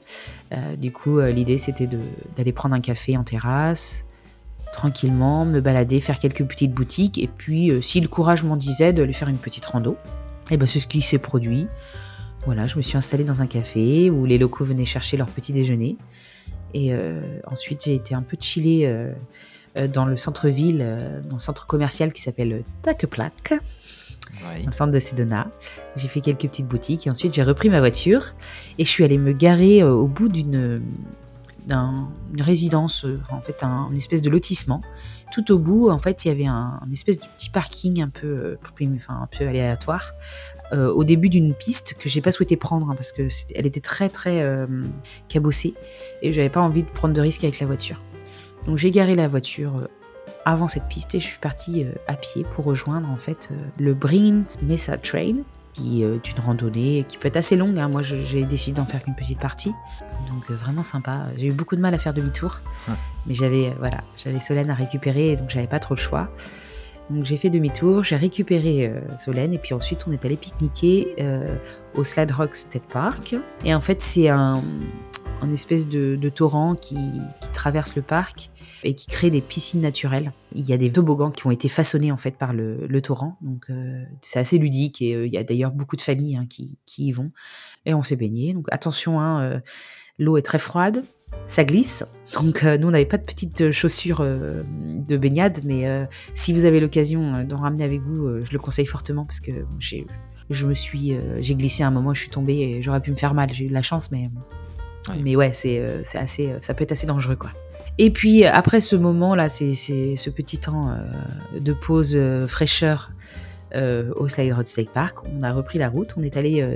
Euh, 0.53 0.75
du 0.75 0.91
coup, 0.91 1.19
euh, 1.19 1.31
l'idée 1.31 1.57
c'était 1.57 1.87
d'aller 2.35 2.51
prendre 2.51 2.75
un 2.75 2.81
café 2.81 3.17
en 3.17 3.23
terrasse, 3.23 4.05
tranquillement, 4.73 5.45
me 5.45 5.61
balader, 5.61 6.01
faire 6.01 6.19
quelques 6.19 6.45
petites 6.45 6.71
boutiques, 6.71 7.17
et 7.17 7.27
puis, 7.27 7.71
si 7.81 7.99
le 7.99 8.07
courage 8.07 8.43
m'en 8.43 8.55
disait, 8.55 8.93
de 8.93 9.03
aller 9.03 9.13
faire 9.13 9.27
une 9.27 9.37
petite 9.37 9.65
rando. 9.65 9.97
Et 10.49 10.57
ben 10.57 10.67
c'est 10.67 10.79
ce 10.79 10.87
qui 10.87 11.01
s'est 11.01 11.17
produit. 11.17 11.67
Voilà, 12.45 12.65
je 12.67 12.77
me 12.77 12.81
suis 12.81 12.97
installée 12.97 13.23
dans 13.23 13.41
un 13.41 13.47
café 13.47 14.09
où 14.09 14.25
les 14.25 14.37
locaux 14.37 14.65
venaient 14.65 14.85
chercher 14.85 15.15
leur 15.15 15.27
petit 15.27 15.53
déjeuner. 15.53 15.97
Et 16.73 16.93
ensuite, 17.47 17.83
j'ai 17.83 17.95
été 17.95 18.15
un 18.15 18.21
peu 18.21 18.37
chillée 18.39 18.91
dans 19.93 20.05
le 20.05 20.17
centre-ville, 20.17 21.21
dans 21.29 21.35
le 21.35 21.41
centre 21.41 21.67
commercial 21.67 22.13
qui 22.13 22.21
s'appelle 22.21 22.63
Takeplak 24.41 24.61
dans 24.61 24.69
le 24.69 24.73
centre 24.73 24.91
de 24.91 24.99
Sedona. 24.99 25.47
J'ai 25.95 26.07
fait 26.07 26.21
quelques 26.21 26.41
petites 26.41 26.67
boutiques 26.67 27.07
et 27.07 27.09
ensuite 27.09 27.33
j'ai 27.33 27.43
repris 27.43 27.69
ma 27.69 27.79
voiture 27.79 28.23
et 28.77 28.85
je 28.85 28.89
suis 28.89 29.03
allée 29.03 29.17
me 29.17 29.33
garer 29.33 29.81
euh, 29.81 29.91
au 29.91 30.07
bout 30.07 30.29
d'une 30.29 30.81
une 31.69 32.41
résidence, 32.41 33.05
euh, 33.05 33.21
en 33.29 33.39
fait 33.39 33.63
un, 33.63 33.87
une 33.91 33.97
espèce 33.97 34.23
de 34.23 34.29
lotissement. 34.29 34.81
Tout 35.31 35.51
au 35.51 35.59
bout, 35.59 35.89
en 35.89 35.99
fait, 35.99 36.25
il 36.25 36.29
y 36.29 36.31
avait 36.31 36.47
un, 36.47 36.81
espèce 36.91 37.19
de 37.19 37.25
petit 37.37 37.49
parking 37.49 38.01
un 38.01 38.09
peu, 38.09 38.27
euh, 38.27 38.57
enfin, 38.95 39.21
un 39.21 39.27
peu 39.27 39.47
aléatoire 39.47 40.11
au 40.73 41.03
début 41.03 41.27
d'une 41.27 41.53
piste 41.53 41.95
que 41.99 42.07
j'ai 42.07 42.21
pas 42.21 42.31
souhaité 42.31 42.55
prendre 42.55 42.89
hein, 42.89 42.95
parce 42.95 43.11
que 43.11 43.27
elle 43.55 43.65
était 43.65 43.81
très 43.81 44.07
très 44.07 44.65
cabossée 45.27 45.73
et 46.21 46.31
j'avais 46.31 46.49
pas 46.49 46.61
envie 46.61 46.83
de 46.83 46.87
prendre 46.87 47.13
de 47.13 47.19
risques 47.19 47.43
avec 47.43 47.59
la 47.59 47.67
voiture. 47.67 48.01
Donc 48.65 48.77
j'ai 48.77 48.89
garé 48.89 49.15
la 49.15 49.27
voiture 49.27 49.89
avant 50.45 50.67
cette 50.67 50.87
piste 50.87 51.15
et 51.15 51.19
je 51.19 51.25
suis 51.25 51.39
partie 51.39 51.83
euh, 51.83 51.91
à 52.07 52.13
pied 52.13 52.45
pour 52.55 52.65
rejoindre 52.65 53.09
en 53.09 53.17
fait 53.17 53.49
euh, 53.51 53.55
le 53.79 53.93
Brint 53.93 54.61
Mesa 54.63 54.97
Trail 54.97 55.43
qui 55.73 56.03
est 56.03 56.29
une 56.29 56.39
randonnée 56.43 57.05
qui 57.07 57.17
peut 57.17 57.29
être 57.29 57.37
assez 57.37 57.55
longue. 57.55 57.79
Hein. 57.79 57.87
Moi, 57.87 58.01
j'ai 58.01 58.43
décidé 58.43 58.75
d'en 58.75 58.85
faire 58.85 59.01
qu'une 59.01 59.15
petite 59.15 59.39
partie. 59.39 59.71
Donc, 60.27 60.51
euh, 60.51 60.53
vraiment 60.53 60.83
sympa. 60.83 61.27
J'ai 61.37 61.47
eu 61.47 61.53
beaucoup 61.53 61.77
de 61.77 61.81
mal 61.81 61.93
à 61.93 61.97
faire 61.97 62.13
demi-tour. 62.13 62.59
Mais 63.25 63.33
j'avais 63.33 63.73
voilà, 63.79 64.01
j'avais 64.17 64.41
Solène 64.41 64.69
à 64.69 64.73
récupérer, 64.73 65.37
donc 65.37 65.49
j'avais 65.49 65.67
pas 65.67 65.79
trop 65.79 65.95
le 65.95 65.99
choix. 66.01 66.27
Donc, 67.09 67.23
j'ai 67.23 67.37
fait 67.37 67.49
demi-tour, 67.49 68.03
j'ai 68.03 68.17
récupéré 68.17 68.93
Solène, 69.15 69.53
et 69.53 69.57
puis 69.57 69.73
ensuite, 69.73 70.03
on 70.09 70.11
est 70.11 70.25
allé 70.25 70.35
pique-niquer 70.35 71.15
au 71.95 72.03
Slide 72.03 72.31
Rock 72.31 72.53
State 72.53 72.83
Park. 72.91 73.37
Et 73.63 73.73
en 73.73 73.79
fait, 73.79 74.01
c'est 74.01 74.27
un, 74.27 74.61
espèce 75.53 75.87
de, 75.87 76.29
torrent 76.29 76.75
qui, 76.75 76.95
qui, 76.95 77.49
traverse 77.53 77.95
le 77.95 78.01
parc 78.01 78.50
et 78.83 78.95
qui 78.95 79.07
crée 79.07 79.29
des 79.29 79.41
piscines 79.41 79.81
naturelles. 79.81 80.31
Il 80.53 80.67
y 80.67 80.73
a 80.73 80.77
des 80.77 80.91
toboggans 80.91 81.31
qui 81.31 81.45
ont 81.47 81.51
été 81.51 81.69
façonnés 81.69 82.11
en 82.11 82.17
fait 82.17 82.31
par 82.31 82.53
le, 82.53 83.01
torrent, 83.01 83.37
donc 83.41 83.65
euh, 83.69 84.03
c'est 84.21 84.39
assez 84.39 84.57
ludique 84.57 85.01
et 85.01 85.15
euh, 85.15 85.25
il 85.25 85.33
y 85.33 85.37
a 85.37 85.43
d'ailleurs 85.43 85.71
beaucoup 85.71 85.95
de 85.95 86.01
familles 86.01 86.35
hein, 86.35 86.45
qui, 86.47 86.77
y 86.97 87.11
vont. 87.11 87.31
Et 87.85 87.93
on 87.93 88.03
s'est 88.03 88.15
baigné. 88.15 88.53
Donc 88.53 88.67
attention, 88.71 89.19
hein, 89.19 89.41
euh, 89.41 89.59
l'eau 90.19 90.37
est 90.37 90.43
très 90.43 90.59
froide, 90.59 91.03
ça 91.47 91.63
glisse. 91.63 92.05
Donc 92.35 92.63
nous 92.63 92.87
on 92.87 92.91
n'avait 92.91 93.05
pas 93.05 93.17
de 93.17 93.23
petites 93.23 93.71
chaussures 93.71 94.23
de 94.23 95.17
baignade, 95.17 95.61
mais 95.63 95.85
si 96.33 96.53
vous 96.53 96.65
avez 96.65 96.79
l'occasion 96.79 97.43
d'en 97.43 97.57
ramener 97.57 97.83
avec 97.83 98.01
vous, 98.01 98.43
je 98.43 98.51
le 98.51 98.59
conseille 98.59 98.85
fortement 98.85 99.25
parce 99.25 99.39
que 99.39 99.51
j'ai 99.79 100.05
je 100.49 100.67
me 100.67 100.73
suis 100.73 101.15
j'ai 101.39 101.55
glissé 101.55 101.83
à 101.83 101.87
un 101.87 101.91
moment, 101.91 102.13
je 102.13 102.19
suis 102.19 102.29
tombée 102.29 102.59
et 102.59 102.81
j'aurais 102.81 103.01
pu 103.01 103.11
me 103.11 103.15
faire 103.15 103.33
mal. 103.33 103.53
J'ai 103.53 103.65
eu 103.65 103.69
de 103.69 103.73
la 103.73 103.81
chance, 103.81 104.11
mais 104.11 104.29
mais 105.19 105.35
ouais, 105.37 105.53
c'est 105.53 105.81
assez 106.15 106.53
ça 106.59 106.73
peut 106.73 106.83
être 106.83 106.91
assez 106.91 107.07
dangereux 107.07 107.37
quoi. 107.37 107.51
Et 108.03 108.09
puis 108.09 108.45
après 108.45 108.81
ce 108.81 108.95
moment-là, 108.95 109.47
c'est 109.47 109.75
ce 109.75 110.29
petit 110.31 110.57
temps 110.57 110.89
euh, 110.89 111.59
de 111.59 111.71
pause 111.71 112.13
euh, 112.15 112.47
fraîcheur 112.47 113.11
euh, 113.75 114.11
au 114.15 114.27
Slide 114.27 114.53
Road 114.53 114.65
State 114.65 114.89
Park, 114.89 115.17
on 115.31 115.43
a 115.43 115.53
repris 115.53 115.77
la 115.77 115.87
route. 115.87 116.15
On 116.17 116.23
est 116.23 116.35
allé 116.35 116.67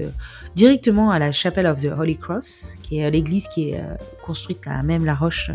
directement 0.53 1.09
à 1.09 1.17
la 1.17 1.31
Chapel 1.31 1.65
of 1.65 1.81
the 1.81 1.89
Holy 1.97 2.17
Cross, 2.17 2.75
qui 2.83 2.99
est 2.99 3.09
l'église 3.09 3.47
qui 3.47 3.71
est 3.71 3.81
construite 4.23 4.67
à 4.67 4.83
même 4.83 5.03
la 5.03 5.15
roche 5.15 5.49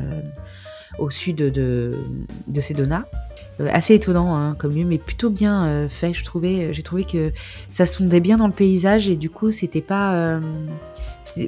au 0.98 1.08
sud 1.08 1.36
de, 1.36 1.96
de 2.48 2.60
Sedona. 2.60 3.06
assez 3.72 3.94
étonnant 3.94 4.34
hein, 4.34 4.56
comme 4.58 4.74
lieu, 4.74 4.84
mais 4.84 4.98
plutôt 4.98 5.30
bien 5.30 5.88
fait, 5.88 6.14
je 6.14 6.24
trouvais. 6.24 6.74
J'ai 6.74 6.82
trouvé 6.82 7.04
que 7.04 7.30
ça 7.70 7.86
se 7.86 7.96
fondait 7.96 8.18
bien 8.18 8.38
dans 8.38 8.48
le 8.48 8.52
paysage 8.52 9.08
et 9.08 9.14
du 9.14 9.30
coup, 9.30 9.52
c'était 9.52 9.80
pas, 9.80 10.40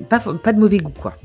pas, 0.08 0.20
pas 0.20 0.52
de 0.52 0.60
mauvais 0.60 0.78
goût, 0.78 0.94
quoi. 0.96 1.16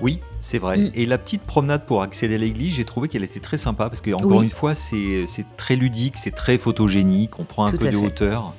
Oui, 0.00 0.20
c'est 0.40 0.58
vrai. 0.58 0.78
Mm. 0.78 0.92
Et 0.94 1.06
la 1.06 1.18
petite 1.18 1.42
promenade 1.42 1.86
pour 1.86 2.02
accéder 2.02 2.36
à 2.36 2.38
l'église, 2.38 2.74
j'ai 2.74 2.84
trouvé 2.84 3.08
qu'elle 3.08 3.24
était 3.24 3.40
très 3.40 3.56
sympa 3.56 3.84
parce 3.88 4.00
que, 4.00 4.12
encore 4.12 4.42
une 4.42 4.50
fois, 4.50 4.74
c'est 4.74 5.26
très 5.56 5.76
ludique, 5.76 6.16
c'est 6.16 6.34
très 6.34 6.58
photogénique, 6.58 7.38
on 7.38 7.44
prend 7.44 7.66
un 7.66 7.72
peu 7.72 7.90
de 7.90 7.96
hauteur. 7.96 8.54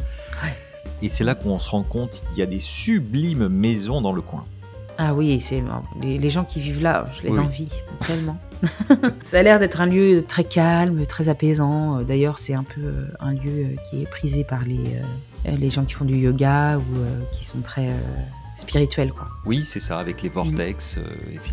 Et 1.03 1.09
c'est 1.09 1.23
là 1.23 1.33
qu'on 1.33 1.57
se 1.57 1.67
rend 1.67 1.81
compte 1.81 2.21
qu'il 2.29 2.39
y 2.39 2.41
a 2.43 2.45
des 2.45 2.59
sublimes 2.59 3.47
maisons 3.47 4.01
dans 4.01 4.13
le 4.13 4.21
coin. 4.21 4.45
Ah 4.99 5.15
oui, 5.15 5.41
c'est 5.41 5.63
les, 5.99 6.19
les, 6.19 6.29
gens 6.29 6.43
qui 6.43 6.59
vivent 6.59 6.83
là, 6.83 7.05
je 7.13 7.27
les 7.27 7.39
envie 7.39 7.69
tellement. 8.05 8.37
Ça 9.21 9.39
a 9.39 9.43
l'air 9.43 9.59
d'être 9.59 9.81
un 9.81 9.87
lieu 9.87 10.23
très 10.23 10.43
calme, 10.43 11.05
très 11.07 11.29
apaisant. 11.29 12.01
D'ailleurs, 12.01 12.37
c'est 12.37 12.53
un 12.53 12.63
peu 12.63 12.81
euh, 12.81 13.07
un 13.19 13.31
lieu 13.31 13.41
euh, 13.47 13.75
qui 13.89 14.03
est 14.03 14.05
prisé 14.05 14.43
par 14.43 14.63
les, 14.63 14.77
euh, 15.47 15.55
les 15.57 15.69
gens 15.71 15.85
qui 15.85 15.93
font 15.93 16.05
du 16.05 16.15
yoga 16.15 16.77
ou 16.77 16.83
qui 17.31 17.45
sont 17.45 17.61
très 17.61 17.89
spirituel. 18.61 19.11
Quoi. 19.11 19.27
Oui, 19.45 19.63
c'est 19.63 19.79
ça, 19.79 19.99
avec 19.99 20.21
les 20.21 20.29
vortex, 20.29 20.97
euh, 20.97 21.01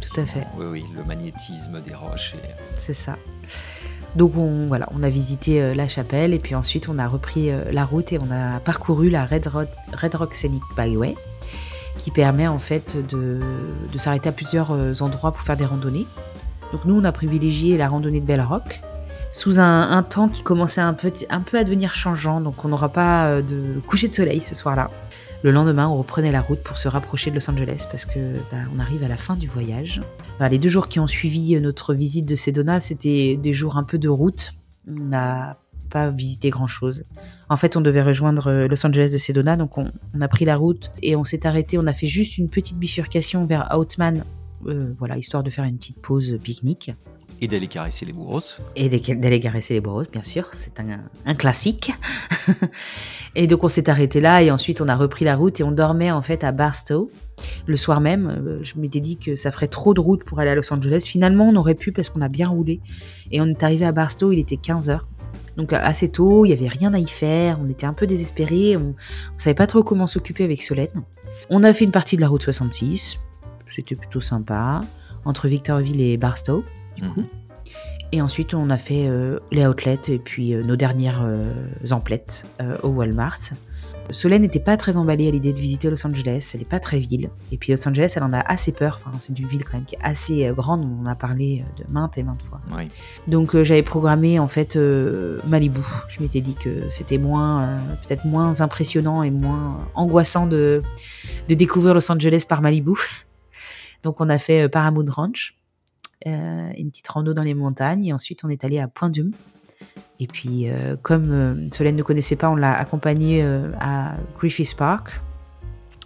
Tout 0.00 0.20
à 0.20 0.24
fait. 0.24 0.46
Oui, 0.56 0.66
oui, 0.70 0.84
le 0.94 1.04
magnétisme 1.04 1.80
des 1.80 1.94
roches. 1.94 2.34
Et... 2.34 2.50
C'est 2.78 2.94
ça. 2.94 3.16
Donc 4.16 4.36
on, 4.36 4.66
voilà, 4.66 4.88
on 4.94 5.02
a 5.02 5.08
visité 5.08 5.60
euh, 5.60 5.74
la 5.74 5.88
chapelle 5.88 6.32
et 6.32 6.38
puis 6.38 6.54
ensuite 6.54 6.88
on 6.88 6.98
a 6.98 7.06
repris 7.06 7.50
euh, 7.50 7.64
la 7.70 7.84
route 7.84 8.12
et 8.12 8.18
on 8.18 8.30
a 8.30 8.58
parcouru 8.60 9.10
la 9.10 9.26
Red 9.26 9.48
Rock, 9.48 9.68
Red 9.92 10.14
Rock 10.14 10.34
Scenic 10.34 10.62
Byway 10.76 11.14
qui 11.98 12.10
permet 12.10 12.46
en 12.46 12.58
fait 12.58 12.96
de, 13.08 13.40
de 13.92 13.98
s'arrêter 13.98 14.28
à 14.28 14.32
plusieurs 14.32 14.70
endroits 15.02 15.32
pour 15.32 15.42
faire 15.42 15.56
des 15.56 15.66
randonnées. 15.66 16.06
Donc 16.72 16.84
nous 16.84 16.98
on 16.98 17.04
a 17.04 17.12
privilégié 17.12 17.76
la 17.76 17.88
randonnée 17.88 18.20
de 18.20 18.24
Bell 18.24 18.40
Rock 18.40 18.80
sous 19.30 19.60
un, 19.60 19.90
un 19.90 20.02
temps 20.02 20.28
qui 20.28 20.42
commençait 20.42 20.80
un 20.80 20.94
peu, 20.94 21.12
un 21.28 21.40
peu 21.40 21.58
à 21.58 21.64
devenir 21.64 21.94
changeant 21.94 22.40
donc 22.40 22.64
on 22.64 22.68
n'aura 22.68 22.88
pas 22.88 23.42
de 23.42 23.80
coucher 23.86 24.08
de 24.08 24.14
soleil 24.14 24.40
ce 24.40 24.54
soir-là. 24.54 24.90
Le 25.44 25.52
lendemain, 25.52 25.88
on 25.88 25.96
reprenait 25.96 26.32
la 26.32 26.40
route 26.40 26.60
pour 26.64 26.78
se 26.78 26.88
rapprocher 26.88 27.30
de 27.30 27.36
Los 27.36 27.48
Angeles 27.48 27.86
parce 27.88 28.04
que 28.04 28.34
bah, 28.50 28.58
on 28.74 28.80
arrive 28.80 29.04
à 29.04 29.08
la 29.08 29.16
fin 29.16 29.36
du 29.36 29.46
voyage. 29.46 30.00
les 30.50 30.58
deux 30.58 30.68
jours 30.68 30.88
qui 30.88 30.98
ont 30.98 31.06
suivi 31.06 31.54
euh, 31.54 31.60
notre 31.60 31.94
visite 31.94 32.26
de 32.26 32.34
Sedona, 32.34 32.80
c'était 32.80 33.36
des 33.36 33.52
jours 33.52 33.76
un 33.76 33.84
peu 33.84 33.98
de 33.98 34.08
route. 34.08 34.52
On 34.88 35.04
n'a 35.04 35.58
pas 35.90 36.10
visité 36.10 36.50
grand-chose. 36.50 37.04
En 37.48 37.56
fait, 37.56 37.76
on 37.76 37.80
devait 37.80 38.02
rejoindre 38.02 38.48
euh, 38.48 38.66
Los 38.66 38.84
Angeles 38.84 39.10
de 39.12 39.18
Sedona, 39.18 39.56
donc 39.56 39.78
on, 39.78 39.90
a 40.20 40.28
pris 40.28 40.44
la 40.44 40.56
route 40.56 40.90
et 41.02 41.14
on 41.14 41.24
s'est 41.24 41.46
arrêté. 41.46 41.78
On 41.78 41.86
a 41.86 41.94
fait 41.94 42.08
juste 42.08 42.36
une 42.36 42.48
petite 42.48 42.76
bifurcation 42.76 43.46
vers 43.46 43.68
Outman, 43.78 44.24
euh, 44.66 44.92
voilà, 44.98 45.18
histoire 45.18 45.44
de 45.44 45.50
faire 45.50 45.64
une 45.64 45.78
petite 45.78 46.00
pause 46.00 46.36
pique-nique. 46.42 46.90
Et 47.40 47.48
d'aller 47.48 47.68
caresser 47.68 48.04
les 48.04 48.12
bourros. 48.12 48.40
Et 48.74 48.88
d'aller 48.88 49.40
caresser 49.40 49.74
les 49.74 49.80
bourros, 49.80 50.02
bien 50.10 50.22
sûr, 50.22 50.50
c'est 50.54 50.80
un, 50.80 51.00
un, 51.24 51.34
classique. 51.34 51.92
et 53.34 53.46
donc 53.46 53.62
on 53.64 53.68
s'est 53.68 53.88
arrêté 53.88 54.20
là 54.20 54.42
et 54.42 54.50
ensuite 54.50 54.80
on 54.80 54.88
a 54.88 54.96
repris 54.96 55.24
la 55.24 55.36
route 55.36 55.60
et 55.60 55.62
on 55.62 55.70
dormait 55.70 56.10
en 56.10 56.22
fait 56.22 56.42
à 56.42 56.52
Barstow. 56.52 57.10
Le 57.66 57.76
soir 57.76 58.00
même, 58.00 58.26
euh, 58.28 58.58
je 58.62 58.74
m'étais 58.78 59.00
dit 59.00 59.16
que 59.16 59.36
ça 59.36 59.50
ferait 59.50 59.68
trop 59.68 59.94
de 59.94 60.00
route 60.00 60.24
pour 60.24 60.40
aller 60.40 60.50
à 60.50 60.54
Los 60.54 60.72
Angeles. 60.72 61.04
Finalement, 61.06 61.48
on 61.48 61.56
aurait 61.56 61.74
pu 61.74 61.92
parce 61.92 62.10
qu'on 62.10 62.22
a 62.22 62.28
bien 62.28 62.48
roulé. 62.48 62.80
Et 63.30 63.40
on 63.40 63.46
est 63.46 63.62
arrivé 63.62 63.84
à 63.84 63.92
Barstow, 63.92 64.32
il 64.32 64.40
était 64.40 64.56
15h. 64.56 65.00
Donc 65.56 65.72
assez 65.72 66.08
tôt, 66.08 66.44
il 66.44 66.48
n'y 66.48 66.54
avait 66.54 66.68
rien 66.68 66.94
à 66.94 66.98
y 66.98 67.08
faire, 67.08 67.58
on 67.60 67.68
était 67.68 67.84
un 67.84 67.92
peu 67.92 68.06
désespérés, 68.06 68.76
on 68.76 68.80
ne 68.80 68.92
savait 69.36 69.54
pas 69.54 69.66
trop 69.66 69.82
comment 69.82 70.06
s'occuper 70.06 70.44
avec 70.44 70.62
Solène. 70.62 71.02
On 71.50 71.64
a 71.64 71.72
fait 71.72 71.84
une 71.84 71.90
partie 71.90 72.14
de 72.14 72.20
la 72.20 72.28
route 72.28 72.42
66, 72.42 73.18
c'était 73.68 73.96
plutôt 73.96 74.20
sympa, 74.20 74.82
entre 75.24 75.48
Victorville 75.48 76.00
et 76.00 76.16
Barstow. 76.16 76.64
Mhm. 77.02 77.26
Et 78.12 78.22
ensuite, 78.22 78.54
on 78.54 78.70
a 78.70 78.78
fait 78.78 79.06
euh, 79.06 79.38
les 79.52 79.66
outlets 79.66 80.00
et 80.08 80.18
puis 80.18 80.54
euh, 80.54 80.62
nos 80.62 80.76
dernières 80.76 81.22
euh, 81.22 81.52
emplettes 81.90 82.46
au 82.82 82.88
Walmart. 82.88 83.38
Solène 84.10 84.40
n'était 84.40 84.58
pas 84.58 84.78
très 84.78 84.96
emballée 84.96 85.28
à 85.28 85.30
l'idée 85.30 85.52
de 85.52 85.58
visiter 85.58 85.90
Los 85.90 86.06
Angeles, 86.06 86.52
elle 86.54 86.60
n'est 86.60 86.66
pas 86.66 86.80
très 86.80 86.98
ville. 86.98 87.28
Et 87.52 87.58
puis 87.58 87.72
Los 87.72 87.86
Angeles, 87.86 88.14
elle 88.16 88.22
en 88.22 88.32
a 88.32 88.40
assez 88.40 88.72
peur. 88.72 89.00
Enfin, 89.04 89.18
c'est 89.20 89.38
une 89.38 89.46
ville 89.46 89.62
quand 89.64 89.74
même 89.74 89.84
qui 89.84 89.96
est 89.96 90.02
assez 90.02 90.50
grande, 90.56 90.80
on 90.82 91.02
en 91.02 91.06
a 91.06 91.14
parlé 91.14 91.62
de 91.76 91.92
maintes 91.92 92.16
et 92.16 92.22
maintes 92.22 92.42
fois. 92.42 92.62
Donc 93.26 93.62
j'avais 93.62 93.82
programmé 93.82 94.38
en 94.38 94.48
fait 94.48 94.78
Malibu. 95.46 95.80
Je 96.08 96.22
m'étais 96.22 96.40
dit 96.40 96.54
que 96.54 96.88
c'était 96.88 97.18
moins, 97.18 97.80
peut-être 98.06 98.24
moins 98.24 98.62
impressionnant 98.62 99.22
et 99.22 99.30
moins 99.30 99.76
angoissant 99.94 100.46
de, 100.46 100.80
de 101.50 101.54
découvrir 101.54 101.92
Los 101.92 102.10
Angeles 102.10 102.46
par 102.48 102.62
Malibu. 102.62 102.92
Donc 104.04 104.22
on 104.22 104.30
a 104.30 104.38
fait 104.38 104.70
Paramount 104.70 105.10
Ranch. 105.10 105.57
Euh, 106.26 106.70
une 106.76 106.90
petite 106.90 107.08
rando 107.08 107.32
dans 107.32 107.42
les 107.42 107.54
montagnes. 107.54 108.06
Et 108.06 108.12
ensuite, 108.12 108.44
on 108.44 108.48
est 108.48 108.64
allé 108.64 108.78
à 108.78 108.88
Point 108.88 109.10
d'Hume. 109.10 109.32
Et 110.20 110.26
puis, 110.26 110.68
euh, 110.68 110.96
comme 111.00 111.30
euh, 111.30 111.68
Solène 111.72 111.96
ne 111.96 112.02
connaissait 112.02 112.36
pas, 112.36 112.50
on 112.50 112.56
l'a 112.56 112.74
accompagné 112.74 113.42
à 113.80 114.14
Griffith 114.36 114.74
Park, 114.76 115.20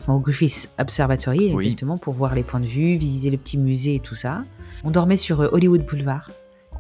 au 0.09 0.19
Griffith 0.19 0.75
Observatory, 0.79 1.53
exactement, 1.53 1.97
pour 1.97 2.13
voir 2.15 2.35
les 2.35 2.43
points 2.43 2.61
de 2.61 2.67
vue, 2.67 2.97
visiter 2.97 3.31
le 3.31 3.39
petit 3.39 3.57
musée 3.57 3.95
et 3.95 4.01
tout 4.01 4.15
ça. 4.15 4.45
On 4.85 4.91
dormait 4.91 5.17
sur 5.17 5.41
Hollywood 5.41 5.87
Boulevard 5.87 6.31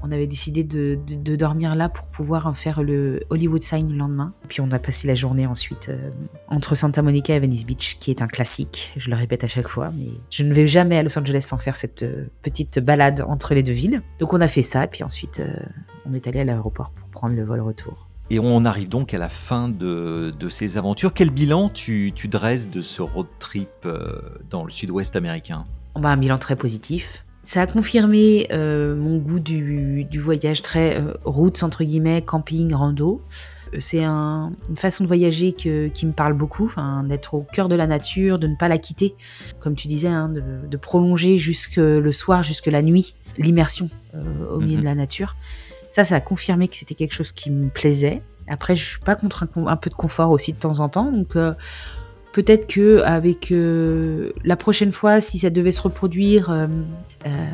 on 0.02 0.10
avait 0.10 0.26
décidé 0.26 0.64
de, 0.64 0.98
dormir 1.36 1.74
là 1.74 1.88
pour 1.88 2.06
pouvoir 2.08 2.56
faire 2.56 2.82
le 2.82 3.20
Hollywood 3.30 3.62
Sign 3.62 3.90
le 3.90 3.96
lendemain. 3.96 4.34
Puis 4.48 4.60
on 4.60 4.70
a 4.70 4.78
passé 4.78 5.06
la 5.06 5.14
journée 5.14 5.46
ensuite 5.46 5.88
euh, 5.88 6.10
entre 6.48 6.74
Santa 6.74 7.02
Monica 7.02 7.34
et 7.34 7.40
Venice 7.40 7.64
Beach, 7.64 7.98
qui 7.98 8.10
est 8.10 8.20
un 8.20 8.26
classique, 8.26 8.92
je 8.96 9.10
le 9.10 9.16
répète 9.16 9.44
à 9.44 9.48
chaque 9.48 9.68
fois, 9.68 9.90
mais 9.96 10.08
je 10.30 10.42
ne 10.42 10.52
vais 10.52 10.66
jamais 10.66 10.98
à 10.98 11.02
Los 11.02 11.16
Angeles 11.18 11.42
sans 11.42 11.58
faire 11.58 11.76
cette 11.76 12.02
euh, 12.02 12.26
petite 12.42 12.78
balade 12.80 13.24
entre 13.26 13.54
les 13.54 13.62
deux 13.62 13.72
villes. 13.72 14.02
Donc 14.18 14.32
on 14.32 14.40
a 14.40 14.48
fait 14.48 14.62
ça, 14.62 14.86
puis 14.86 15.04
ensuite 15.04 15.40
euh, 15.40 15.54
on 16.06 16.14
est 16.14 16.26
allé 16.26 16.40
à 16.40 16.44
l'aéroport 16.44 16.90
pour 16.90 17.08
prendre 17.08 17.34
le 17.34 17.44
vol 17.44 17.60
retour. 17.60 18.08
Et 18.30 18.38
on 18.38 18.64
arrive 18.64 18.88
donc 18.88 19.12
à 19.14 19.18
la 19.18 19.28
fin 19.28 19.68
de, 19.68 20.32
ces 20.48 20.78
aventures. 20.78 21.12
Quel 21.12 21.30
bilan 21.30 21.68
tu, 21.68 22.12
dresses 22.30 22.70
de 22.70 22.80
ce 22.80 23.02
road 23.02 23.26
trip 23.38 23.86
dans 24.48 24.64
le 24.64 24.70
sud-ouest 24.70 25.16
américain? 25.16 25.64
Bah, 25.96 26.10
Un 26.10 26.16
bilan 26.16 26.38
très 26.38 26.56
positif. 26.56 27.26
Ça 27.44 27.62
a 27.62 27.66
confirmé 27.66 28.46
euh, 28.52 28.94
mon 28.94 29.18
goût 29.18 29.40
du, 29.40 30.06
voyage 30.18 30.62
très 30.62 31.00
euh, 31.00 31.14
route, 31.24 31.62
entre 31.62 31.84
guillemets, 31.84 32.22
camping, 32.22 32.72
rando. 32.72 33.22
C'est 33.80 34.04
une 34.04 34.76
façon 34.76 35.02
de 35.02 35.08
voyager 35.08 35.52
qui 35.54 36.06
me 36.06 36.12
parle 36.12 36.34
beaucoup, 36.34 36.70
d'être 37.04 37.32
au 37.32 37.40
cœur 37.40 37.70
de 37.70 37.74
la 37.74 37.86
nature, 37.86 38.38
de 38.38 38.46
ne 38.46 38.54
pas 38.54 38.68
la 38.68 38.76
quitter, 38.76 39.14
comme 39.60 39.74
tu 39.76 39.88
disais, 39.88 40.08
hein, 40.08 40.28
de, 40.28 40.76
prolonger 40.76 41.38
jusque 41.38 41.76
le 41.76 42.12
soir, 42.12 42.42
jusque 42.42 42.66
la 42.66 42.82
nuit, 42.82 43.14
l'immersion 43.38 43.88
au 44.50 44.58
milieu 44.58 44.76
de 44.76 44.80
mhm. 44.80 44.84
la 44.84 44.94
nature. 44.94 45.36
Ça, 45.88 46.04
ça 46.04 46.16
a 46.16 46.20
confirmé 46.20 46.68
que 46.68 46.76
c'était 46.76 46.94
quelque 46.94 47.12
chose 47.12 47.32
qui 47.32 47.50
me 47.50 47.68
plaisait. 47.70 48.22
Après, 48.48 48.76
je 48.76 48.84
suis 48.84 48.98
pas 48.98 49.14
contre 49.14 49.46
un, 49.56 49.76
peu 49.76 49.90
de 49.90 49.94
confort 49.94 50.30
aussi 50.30 50.52
de 50.52 50.58
temps 50.58 50.80
en 50.80 50.88
temps. 50.88 51.12
Donc, 51.12 51.36
euh, 51.36 51.52
peut-être 52.32 52.66
que 52.66 53.02
avec 53.02 53.52
euh, 53.52 54.30
la 54.44 54.56
prochaine 54.56 54.92
fois, 54.92 55.20
si 55.20 55.38
ça 55.38 55.50
devait 55.50 55.72
se 55.72 55.82
reproduire, 55.82 56.50
euh, 56.50 56.66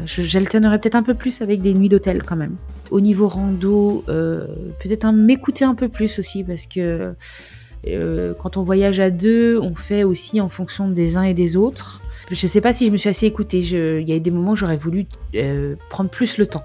j'alternerais 0.07 0.79
peut-être 0.79 0.95
un 0.95 1.03
peu 1.03 1.15
plus 1.15 1.43
avec 1.43 1.61
des 1.61 1.75
nuits 1.75 1.89
d'hôtel 1.89 2.23
quand 2.23 2.37
même. 2.37 2.57
Au 2.91 3.01
niveau 3.01 3.29
rando, 3.29 4.03
peut-être 4.07 5.13
m'écouter 5.13 5.65
un 5.65 5.75
peu 5.75 5.89
plus 5.89 6.19
aussi 6.19 6.43
parce 6.43 6.67
que 6.67 7.13
quand 7.85 8.57
on 8.57 8.63
voyage 8.63 8.99
à 8.99 9.11
deux, 9.11 9.59
on 9.61 9.75
fait 9.75 10.05
aussi 10.05 10.41
en 10.41 10.49
fonction 10.49 10.89
des 10.89 11.17
uns 11.17 11.23
et 11.23 11.35
des 11.35 11.55
autres. 11.57 12.01
Je 12.31 12.47
ne 12.47 12.49
sais 12.49 12.63
pas 12.63 12.73
si 12.73 12.87
je 12.87 12.91
me 12.91 12.97
suis 12.97 13.11
assez 13.11 13.27
écoutée. 13.27 13.59
Il 13.59 14.09
y 14.09 14.13
a 14.13 14.19
des 14.19 14.31
moments 14.31 14.53
où 14.53 14.57
j'aurais 14.57 14.79
voulu 14.79 15.07
prendre 15.91 16.09
plus 16.09 16.39
le 16.39 16.47
temps. 16.47 16.65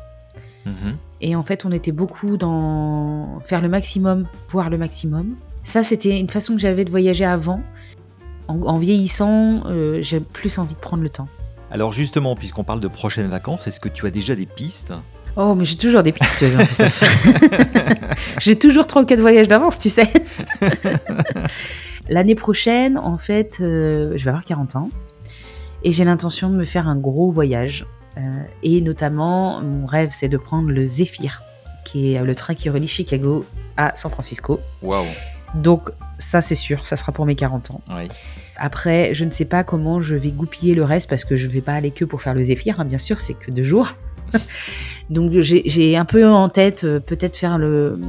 Mhm. 0.65 0.95
Et 1.19 1.35
en 1.35 1.43
fait, 1.43 1.65
on 1.65 1.71
était 1.71 1.91
beaucoup 1.91 2.37
dans 2.37 3.39
faire 3.45 3.61
le 3.61 3.69
maximum, 3.69 4.27
voir 4.49 4.69
le 4.69 4.77
maximum. 4.77 5.35
Ça, 5.63 5.83
c'était 5.83 6.19
une 6.19 6.29
façon 6.29 6.55
que 6.55 6.59
j'avais 6.59 6.83
de 6.83 6.89
voyager 6.89 7.25
avant. 7.25 7.61
En, 8.47 8.77
vieillissant, 8.77 9.63
euh, 9.67 9.99
j'ai 10.01 10.19
plus 10.19 10.57
envie 10.57 10.75
de 10.75 10.79
prendre 10.79 11.03
le 11.03 11.09
temps. 11.09 11.27
Alors 11.71 11.91
justement, 11.91 12.35
puisqu'on 12.35 12.63
parle 12.63 12.79
de 12.79 12.87
prochaines 12.87 13.27
vacances, 13.27 13.67
est-ce 13.67 13.79
que 13.79 13.89
tu 13.89 14.05
as 14.05 14.11
déjà 14.11 14.35
des 14.35 14.45
pistes? 14.45 14.93
Oh, 15.35 15.55
mais 15.55 15.65
j'ai 15.65 15.77
toujours 15.77 16.03
des 16.03 16.11
pistes, 16.11 16.45
j'ai 18.39 18.59
toujours 18.59 18.85
trois 18.85 19.01
ou 19.01 19.05
quatre 19.05 19.21
voyages 19.21 19.47
d'avance, 19.47 19.79
tu 19.79 19.89
sais. 19.89 20.07
L'année 22.09 22.35
prochaine, 22.35 22.99
en 22.99 23.17
fait, 23.17 23.57
euh, 23.59 24.13
je 24.15 24.23
vais 24.23 24.29
avoir 24.29 24.45
40 24.45 24.75
ans. 24.75 24.89
Et 25.83 25.91
j'ai 25.91 26.03
l'intention 26.03 26.49
de 26.49 26.55
me 26.55 26.65
faire 26.65 26.87
un 26.87 26.95
gros 26.95 27.31
voyage 27.31 27.85
euh, 28.17 28.21
et 28.61 28.81
notamment, 28.81 29.61
mon 29.61 29.85
rêve, 29.85 30.09
c'est 30.11 30.29
de 30.29 30.37
prendre 30.37 30.69
le 30.69 30.85
Zephyr, 30.85 31.41
qui 31.83 32.13
est 32.13 32.23
le 32.23 32.35
train 32.35 32.53
qui 32.53 32.69
relie 32.69 32.87
Chicago 32.87 33.45
à 33.77 33.95
San 33.95 34.11
Francisco. 34.11 34.59
Waouh 34.81 35.05
Donc, 35.55 35.91
ça, 36.17 36.41
c'est 36.41 36.55
sûr, 36.55 36.85
ça 36.85 36.97
sera 36.97 37.11
pour 37.11 37.25
mes 37.25 37.35
40 37.35 37.71
ans. 37.71 37.81
Après, 38.57 39.13
je 39.13 39.25
ne 39.25 39.31
sais 39.31 39.45
pas 39.45 39.63
comment 39.63 39.99
je 39.99 40.15
vais 40.15 40.29
goupiller 40.29 40.75
le 40.75 40.83
reste 40.83 41.09
parce 41.09 41.25
que 41.25 41.35
je 41.35 41.47
ne 41.47 41.51
vais 41.51 41.61
pas 41.61 41.73
aller 41.73 41.91
que 41.91 42.05
pour 42.05 42.21
faire 42.21 42.33
le 42.33 42.43
Zephyr, 42.43 42.79
hein, 42.79 42.85
bien 42.85 42.97
sûr, 42.97 43.19
c'est 43.19 43.33
que 43.33 43.51
deux 43.51 43.63
jours. 43.63 43.93
Donc, 45.09 45.31
j'ai 45.41 45.97
un 45.97 46.05
peu 46.05 46.27
en 46.27 46.49
tête 46.49 46.83
euh, 46.83 46.99
peut-être 46.99 47.35
faire 47.35 47.57
le, 47.57 47.99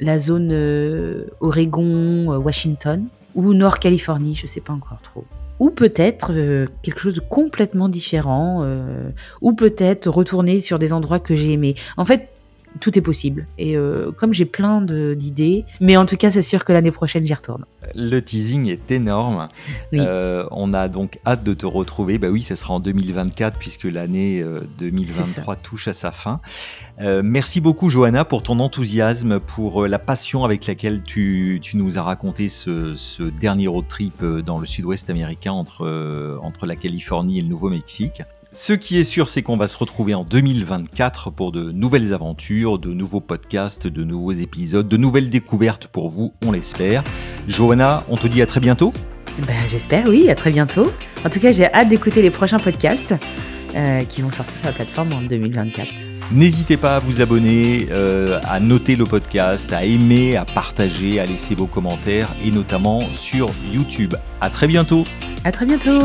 la 0.00 0.18
zone 0.18 0.50
euh, 0.52 1.24
Oregon, 1.40 2.36
Washington 2.36 3.06
ou 3.34 3.54
Nord-Californie, 3.54 4.34
je 4.34 4.44
ne 4.44 4.48
sais 4.48 4.60
pas 4.60 4.72
encore 4.72 5.00
trop 5.02 5.24
ou 5.60 5.70
peut-être 5.70 6.32
euh, 6.32 6.66
quelque 6.82 7.00
chose 7.00 7.14
de 7.14 7.20
complètement 7.20 7.88
différent, 7.88 8.62
euh, 8.64 9.08
ou 9.40 9.54
peut-être 9.54 10.08
retourner 10.08 10.60
sur 10.60 10.78
des 10.78 10.92
endroits 10.92 11.20
que 11.20 11.36
j'ai 11.36 11.52
aimés. 11.52 11.74
En 11.96 12.04
fait, 12.04 12.30
tout 12.80 12.98
est 12.98 13.02
possible. 13.02 13.46
Et 13.58 13.76
euh, 13.76 14.10
comme 14.12 14.32
j'ai 14.32 14.44
plein 14.44 14.80
d'idées, 14.80 15.64
mais 15.80 15.96
en 15.96 16.06
tout 16.06 16.16
cas, 16.16 16.30
c'est 16.30 16.42
sûr 16.42 16.64
que 16.64 16.72
l'année 16.72 16.90
prochaine, 16.90 17.26
j'y 17.26 17.34
retourne. 17.34 17.64
Le 17.94 18.20
teasing 18.20 18.66
est 18.68 18.90
énorme. 18.90 19.48
Euh, 19.92 20.46
on 20.50 20.72
a 20.72 20.88
donc 20.88 21.18
hâte 21.26 21.44
de 21.44 21.54
te 21.54 21.66
retrouver. 21.66 22.18
Bah 22.18 22.28
oui, 22.30 22.42
ce 22.42 22.54
sera 22.54 22.74
en 22.74 22.80
2024 22.80 23.58
puisque 23.58 23.84
l'année 23.84 24.44
2023 24.78 25.54
euh, 25.54 25.56
touche 25.62 25.88
à 25.88 25.92
sa 25.92 26.12
fin. 26.12 26.40
merci 26.98 27.60
beaucoup, 27.60 27.90
Johanna, 27.90 28.24
pour 28.24 28.42
ton 28.42 28.58
enthousiasme, 28.60 29.40
pour 29.40 29.86
la 29.86 29.98
passion 29.98 30.44
avec 30.44 30.66
laquelle 30.66 31.02
tu, 31.02 31.60
nous 31.74 31.98
as 31.98 32.02
raconté 32.02 32.48
ce, 32.48 32.94
ce, 32.94 33.22
dernier 33.22 33.66
road 33.66 33.86
trip 33.88 34.24
dans 34.24 34.58
le 34.58 34.66
sud-ouest 34.66 35.10
américain 35.10 35.52
entre, 35.52 36.38
entre 36.42 36.66
la 36.66 36.76
Californie 36.76 37.38
et 37.38 37.42
le 37.42 37.48
Nouveau-Mexique. 37.48 38.22
Ce 38.56 38.72
qui 38.72 38.98
est 38.98 39.04
sûr, 39.04 39.28
c'est 39.28 39.42
qu'on 39.42 39.56
va 39.56 39.66
se 39.66 39.76
retrouver 39.76 40.14
en 40.14 40.22
2024 40.22 41.32
pour 41.32 41.50
de 41.50 41.72
nouvelles 41.72 42.14
aventures, 42.14 42.78
de 42.78 42.92
nouveaux 42.92 43.20
podcasts, 43.20 43.88
de 43.88 44.04
nouveaux 44.04 44.30
épisodes, 44.30 44.86
de 44.86 44.96
nouvelles 44.96 45.28
découvertes 45.28 45.88
pour 45.88 46.08
vous, 46.08 46.32
on 46.46 46.52
l'espère. 46.52 47.02
Johanna, 47.48 48.04
on 48.08 48.16
te 48.16 48.28
dit 48.28 48.40
à 48.42 48.46
très 48.46 48.60
bientôt 48.60 48.92
ben, 49.44 49.56
J'espère, 49.66 50.06
oui, 50.06 50.30
à 50.30 50.36
très 50.36 50.52
bientôt. 50.52 50.88
En 51.24 51.30
tout 51.30 51.40
cas, 51.40 51.50
j'ai 51.50 51.64
hâte 51.64 51.88
d'écouter 51.88 52.22
les 52.22 52.30
prochains 52.30 52.60
podcasts 52.60 53.16
euh, 53.74 54.02
qui 54.04 54.22
vont 54.22 54.30
sortir 54.30 54.56
sur 54.56 54.68
la 54.68 54.72
plateforme 54.72 55.14
en 55.14 55.20
2024. 55.22 55.88
N'hésitez 56.30 56.76
pas 56.76 56.94
à 56.94 56.98
vous 57.00 57.20
abonner, 57.20 57.88
euh, 57.90 58.38
à 58.44 58.60
noter 58.60 58.94
le 58.94 59.04
podcast, 59.04 59.72
à 59.72 59.84
aimer, 59.84 60.36
à 60.36 60.44
partager, 60.44 61.18
à 61.18 61.26
laisser 61.26 61.56
vos 61.56 61.66
commentaires 61.66 62.28
et 62.44 62.52
notamment 62.52 63.00
sur 63.14 63.50
YouTube. 63.72 64.14
À 64.40 64.48
très 64.48 64.68
bientôt. 64.68 65.02
À 65.42 65.50
très 65.50 65.66
bientôt. 65.66 65.98